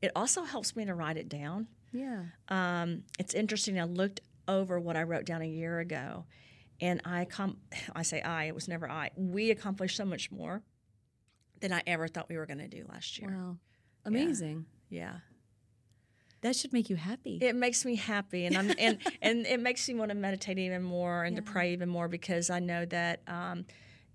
[0.00, 1.66] it also helps me to write it down.
[1.92, 2.26] Yeah.
[2.48, 3.80] Um, it's interesting.
[3.80, 6.24] I looked over what I wrote down a year ago,
[6.80, 7.58] and I com-
[7.94, 8.44] I say I.
[8.44, 9.10] It was never I.
[9.16, 10.62] We accomplished so much more
[11.60, 13.30] than I ever thought we were going to do last year.
[13.30, 13.56] Wow.
[14.04, 14.66] Amazing.
[14.90, 15.14] Yeah.
[16.40, 17.38] That should make you happy.
[17.42, 20.82] It makes me happy, and I'm and and it makes me want to meditate even
[20.82, 23.64] more and to pray even more because I know that, um,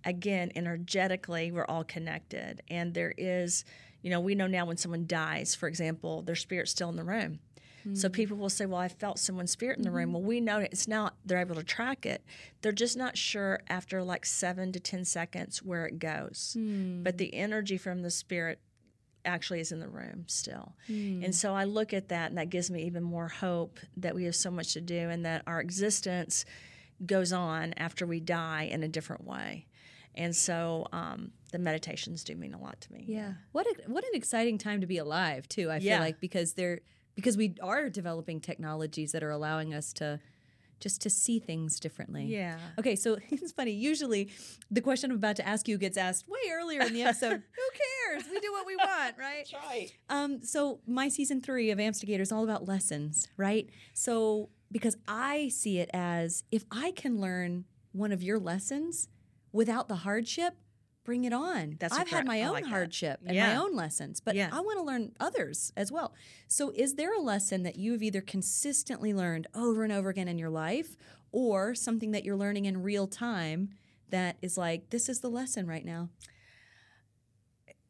[0.05, 3.65] again, energetically, we're all connected, and there is,
[4.01, 7.03] you know, we know now when someone dies, for example, their spirit's still in the
[7.03, 7.39] room.
[7.93, 8.13] So hmm.
[8.13, 10.13] people will say, "Well, I felt someone's spirit in the room." Mm-hmm.
[10.13, 12.23] Well, we know it's not, they're able to track it.
[12.61, 17.27] They're just not sure after like seven to ten seconds where it goes, but the
[17.27, 17.39] hmm.
[17.39, 18.59] energy from the spirit
[19.25, 20.75] actually is in the room still.
[20.87, 21.31] And hmm.
[21.31, 24.35] so I look at that and that gives me even more hope that we have
[24.35, 26.45] so much to do and that our existence
[27.05, 29.67] goes on after we die in a different way.
[30.15, 33.05] And so um, the meditations do mean a lot to me.
[33.07, 33.33] Yeah.
[33.51, 35.71] What a, what an exciting time to be alive too.
[35.71, 36.81] I feel like because they're
[37.15, 40.19] because we are developing technologies that are allowing us to
[40.79, 42.25] just to see things differently.
[42.25, 42.57] Yeah.
[42.77, 43.71] Okay, so it's funny.
[43.71, 44.29] Usually,
[44.69, 47.41] the question I'm about to ask you gets asked way earlier in the episode.
[47.55, 48.25] Who cares?
[48.29, 49.47] We do what we want, right?
[49.49, 49.91] That's right.
[50.09, 53.69] Um, so my season three of Amstigator is all about lessons, right?
[53.93, 59.07] So because I see it as if I can learn one of your lessons
[59.53, 60.55] without the hardship,
[61.03, 61.75] bring it on.
[61.79, 62.69] That's I've had my I own like that.
[62.69, 64.49] hardship and my own lessons, but Yeah.
[64.51, 66.13] I want to learn others as well.
[66.47, 70.37] So is there a lesson that you've either consistently learned over and over again in
[70.37, 70.95] your life,
[71.31, 73.69] or something that you're learning in real time
[74.09, 76.09] that is like this is the lesson right now?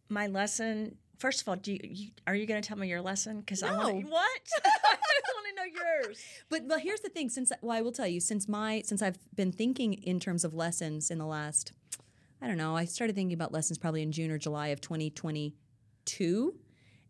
[0.09, 0.97] My lesson.
[1.19, 3.39] First of all, do you, you are you going to tell me your lesson?
[3.39, 4.09] Because I want No.
[4.09, 4.41] What?
[4.65, 4.97] I
[5.33, 6.19] want to know yours.
[6.49, 7.29] But well, here's the thing.
[7.29, 10.53] Since well, I will tell you, since my since I've been thinking in terms of
[10.53, 11.71] lessons in the last,
[12.43, 16.53] I don't know, I started thinking about lessons probably in June or July of 2022,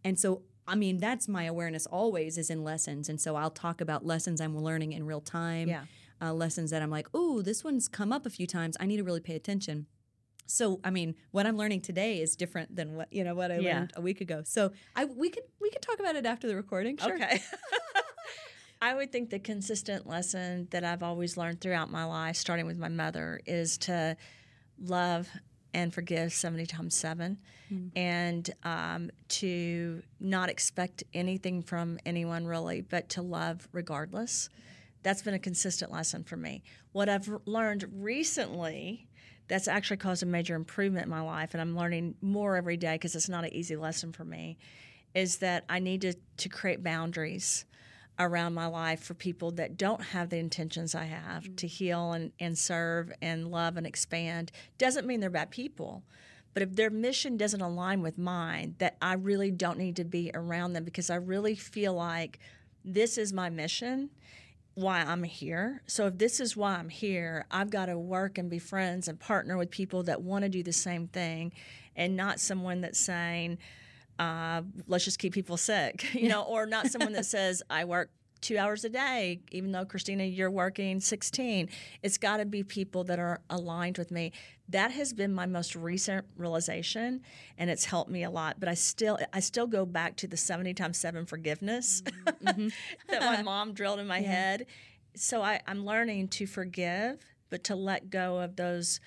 [0.04, 3.82] and so I mean that's my awareness always is in lessons, and so I'll talk
[3.82, 5.68] about lessons I'm learning in real time.
[5.68, 5.86] Yeah.
[6.22, 8.78] Uh, lessons that I'm like, oh, this one's come up a few times.
[8.80, 9.88] I need to really pay attention.
[10.46, 13.58] So, I mean, what I'm learning today is different than what you know what I
[13.58, 13.74] Yeah.
[13.80, 14.42] learned a week ago.
[14.46, 16.96] So, I we could we could talk about it after the recording.
[16.98, 17.16] Sure.
[17.16, 17.42] Okay.
[18.82, 22.78] I would think the consistent lesson that I've always learned throughout my life, starting with
[22.78, 24.16] my mother, is to
[24.84, 25.30] love
[25.74, 27.38] and forgive 70 times 7
[27.96, 34.50] and um, to not expect anything from anyone really, but to love regardless.
[35.02, 36.64] That's been a consistent lesson for me.
[36.92, 39.08] What I've learned recently
[39.48, 42.94] that's actually caused a major improvement in my life, and I'm learning more every day
[42.96, 44.58] because it's not an easy lesson for me,
[45.14, 47.66] is that I need to, to create boundaries
[48.20, 51.70] around my life for people that don't have the intentions I have to mm.
[51.70, 54.52] heal and, and serve and love and expand.
[54.78, 56.04] Doesn't mean they're bad people.
[56.54, 60.30] But if their mission doesn't align with mine, that I really don't need to be
[60.34, 62.40] around them because I really feel like
[62.86, 64.12] this is my mission,
[64.76, 65.82] why I'm here.
[65.88, 69.20] So if this is why I'm here, I've got to work and be friends and
[69.20, 71.54] partner with people that want to do the same thing
[71.96, 73.58] and not someone that's saying,
[74.20, 78.10] uh, let's just keep people sick, you know, or not someone that says, I work
[78.44, 81.70] two hours a day, even though Christina, you're working 16.
[82.04, 84.34] It's got to be people that are aligned with me.
[84.70, 87.22] That has been my most recent realization,
[87.58, 88.60] and it's helped me a lot.
[88.60, 92.04] But I still, I still go back to the 70 times seven forgiveness
[92.42, 92.72] that
[93.22, 94.66] my mom drilled in my head.
[95.16, 99.00] So I, I'm learning to forgive, but to let go of those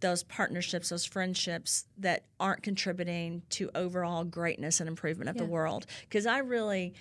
[0.00, 5.86] those partnerships, those friendships that aren't contributing to overall greatness and improvement of the world.
[6.02, 6.94] Because I really,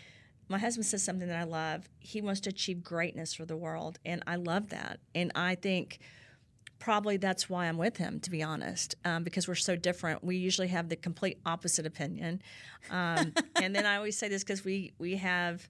[0.48, 1.90] my husband says something that I love.
[2.00, 5.00] He wants to achieve greatness for the world, and I love that.
[5.14, 6.00] And I think
[6.80, 10.24] probably that's why I'm with him, to be honest, um, because we're so different.
[10.24, 12.42] We usually have the complete opposite opinion.
[12.92, 15.68] Um, and then I always say this because we we have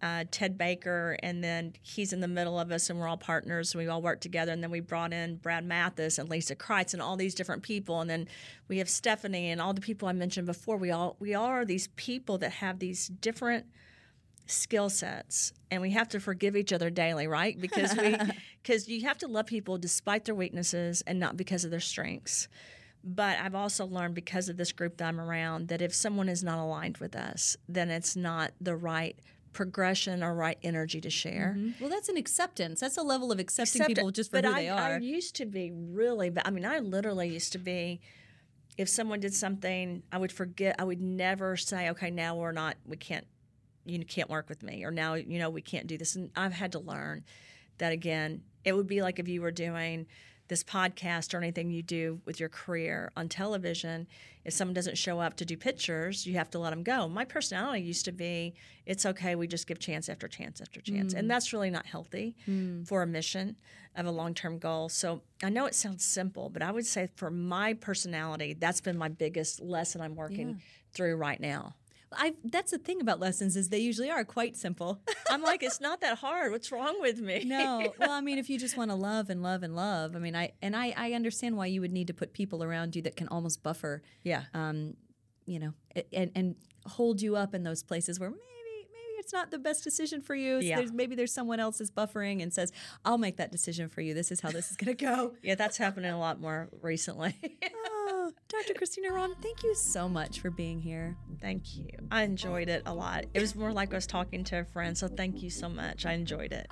[0.00, 3.74] uh, Ted Baker, and then he's in the middle of us, and we're all partners.
[3.74, 6.92] And we all work together, and then we brought in Brad Mathis and Lisa Kreitz
[6.92, 8.28] and all these different people, and then
[8.68, 10.76] we have Stephanie and all the people I mentioned before.
[10.76, 13.66] We all we all are these people that have these different
[14.50, 18.16] skill sets and we have to forgive each other daily right because we
[18.62, 22.48] because you have to love people despite their weaknesses and not because of their strengths
[23.04, 26.42] but i've also learned because of this group that i'm around that if someone is
[26.42, 29.18] not aligned with us then it's not the right
[29.58, 31.82] progression or right energy to share mm-hmm.
[31.82, 32.78] Well, that's an acceptance.
[32.78, 34.78] That's a level of accepting Except- people just for but who I, they are.
[34.78, 36.30] I used to be really.
[36.44, 38.00] I mean, I literally used to be.
[38.76, 40.76] If someone did something, I would forget.
[40.78, 42.76] I would never say, "Okay, now we're not.
[42.86, 43.26] We can't.
[43.84, 46.14] You can't work with me," or now you know we can't do this.
[46.14, 47.24] And I've had to learn
[47.78, 48.42] that again.
[48.64, 50.06] It would be like if you were doing
[50.48, 54.06] this podcast or anything you do with your career on television.
[54.44, 57.06] If someone doesn't show up to do pictures, you have to let them go.
[57.06, 58.54] My personality used to be,
[58.86, 59.34] it's okay.
[59.34, 61.28] We just give chance after chance after chance, and mm.
[61.28, 62.86] that's really not healthy mm.
[62.88, 63.56] for a mission
[63.94, 64.88] of a long term goal.
[64.88, 68.96] So I know it sounds simple, but I would say for my personality, that's been
[68.96, 71.74] my biggest lesson I'm working through right now.
[72.12, 75.00] I that's the thing about lessons is they usually are quite simple.
[75.30, 76.52] I'm like, it's not that hard.
[76.52, 77.44] What's wrong with me?
[77.44, 77.92] no.
[77.98, 80.36] Well, I mean, if you just want to love and love and love, I mean,
[80.36, 83.16] I and I I understand why you would need to put people around you that
[83.16, 84.44] can almost buffer yeah.
[84.54, 84.94] um,
[85.46, 85.72] you know,
[86.12, 86.56] and and
[86.86, 90.34] hold you up in those places where maybe maybe it's not the best decision for
[90.34, 90.58] you.
[90.58, 90.76] Yeah.
[90.76, 92.72] there's, maybe there's someone else is buffering and says,
[93.04, 94.14] "I'll make that decision for you.
[94.14, 97.36] This is how this is going to go." Yeah, that's happening a lot more recently.
[98.48, 98.72] Dr.
[98.74, 101.16] Christina Rahm, thank you so much for being here.
[101.40, 101.86] thank you.
[102.10, 103.26] I enjoyed it a lot.
[103.34, 106.06] It was more like I was talking to a friend, so thank you so much.
[106.06, 106.66] I enjoyed it.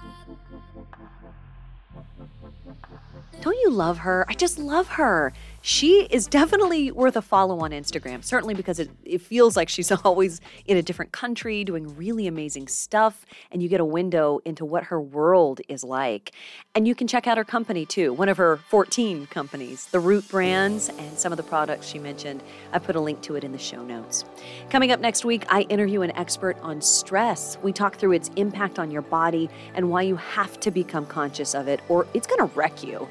[3.43, 4.25] Don't you love her?
[4.29, 5.35] I just love her.
[5.69, 9.91] She is definitely worth a follow on Instagram, certainly because it, it feels like she's
[10.05, 14.65] always in a different country doing really amazing stuff, and you get a window into
[14.65, 16.31] what her world is like.
[16.77, 20.29] And you can check out her company too, one of her 14 companies, the Root
[20.29, 22.45] Brands, and some of the products she mentioned.
[22.73, 24.25] I put a link to it in the show notes.
[24.71, 27.59] Coming up next week, I interview an expert on stress.
[27.61, 31.57] We talk through its impact on your body and why you have to become conscious
[31.57, 33.09] of it, or it's going to wreck you.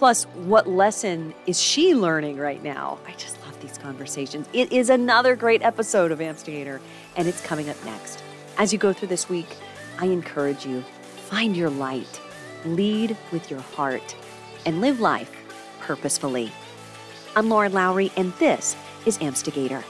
[0.00, 2.98] Plus, what lesson is she learning right now?
[3.06, 4.48] I just love these conversations.
[4.54, 6.80] It is another great episode of Amstigator,
[7.16, 8.24] and it's coming up next.
[8.56, 9.58] As you go through this week,
[9.98, 10.82] I encourage you
[11.28, 12.18] find your light,
[12.64, 14.16] lead with your heart,
[14.64, 15.30] and live life
[15.80, 16.50] purposefully.
[17.36, 19.84] I'm Lauren Lowry, and this is Amstigator.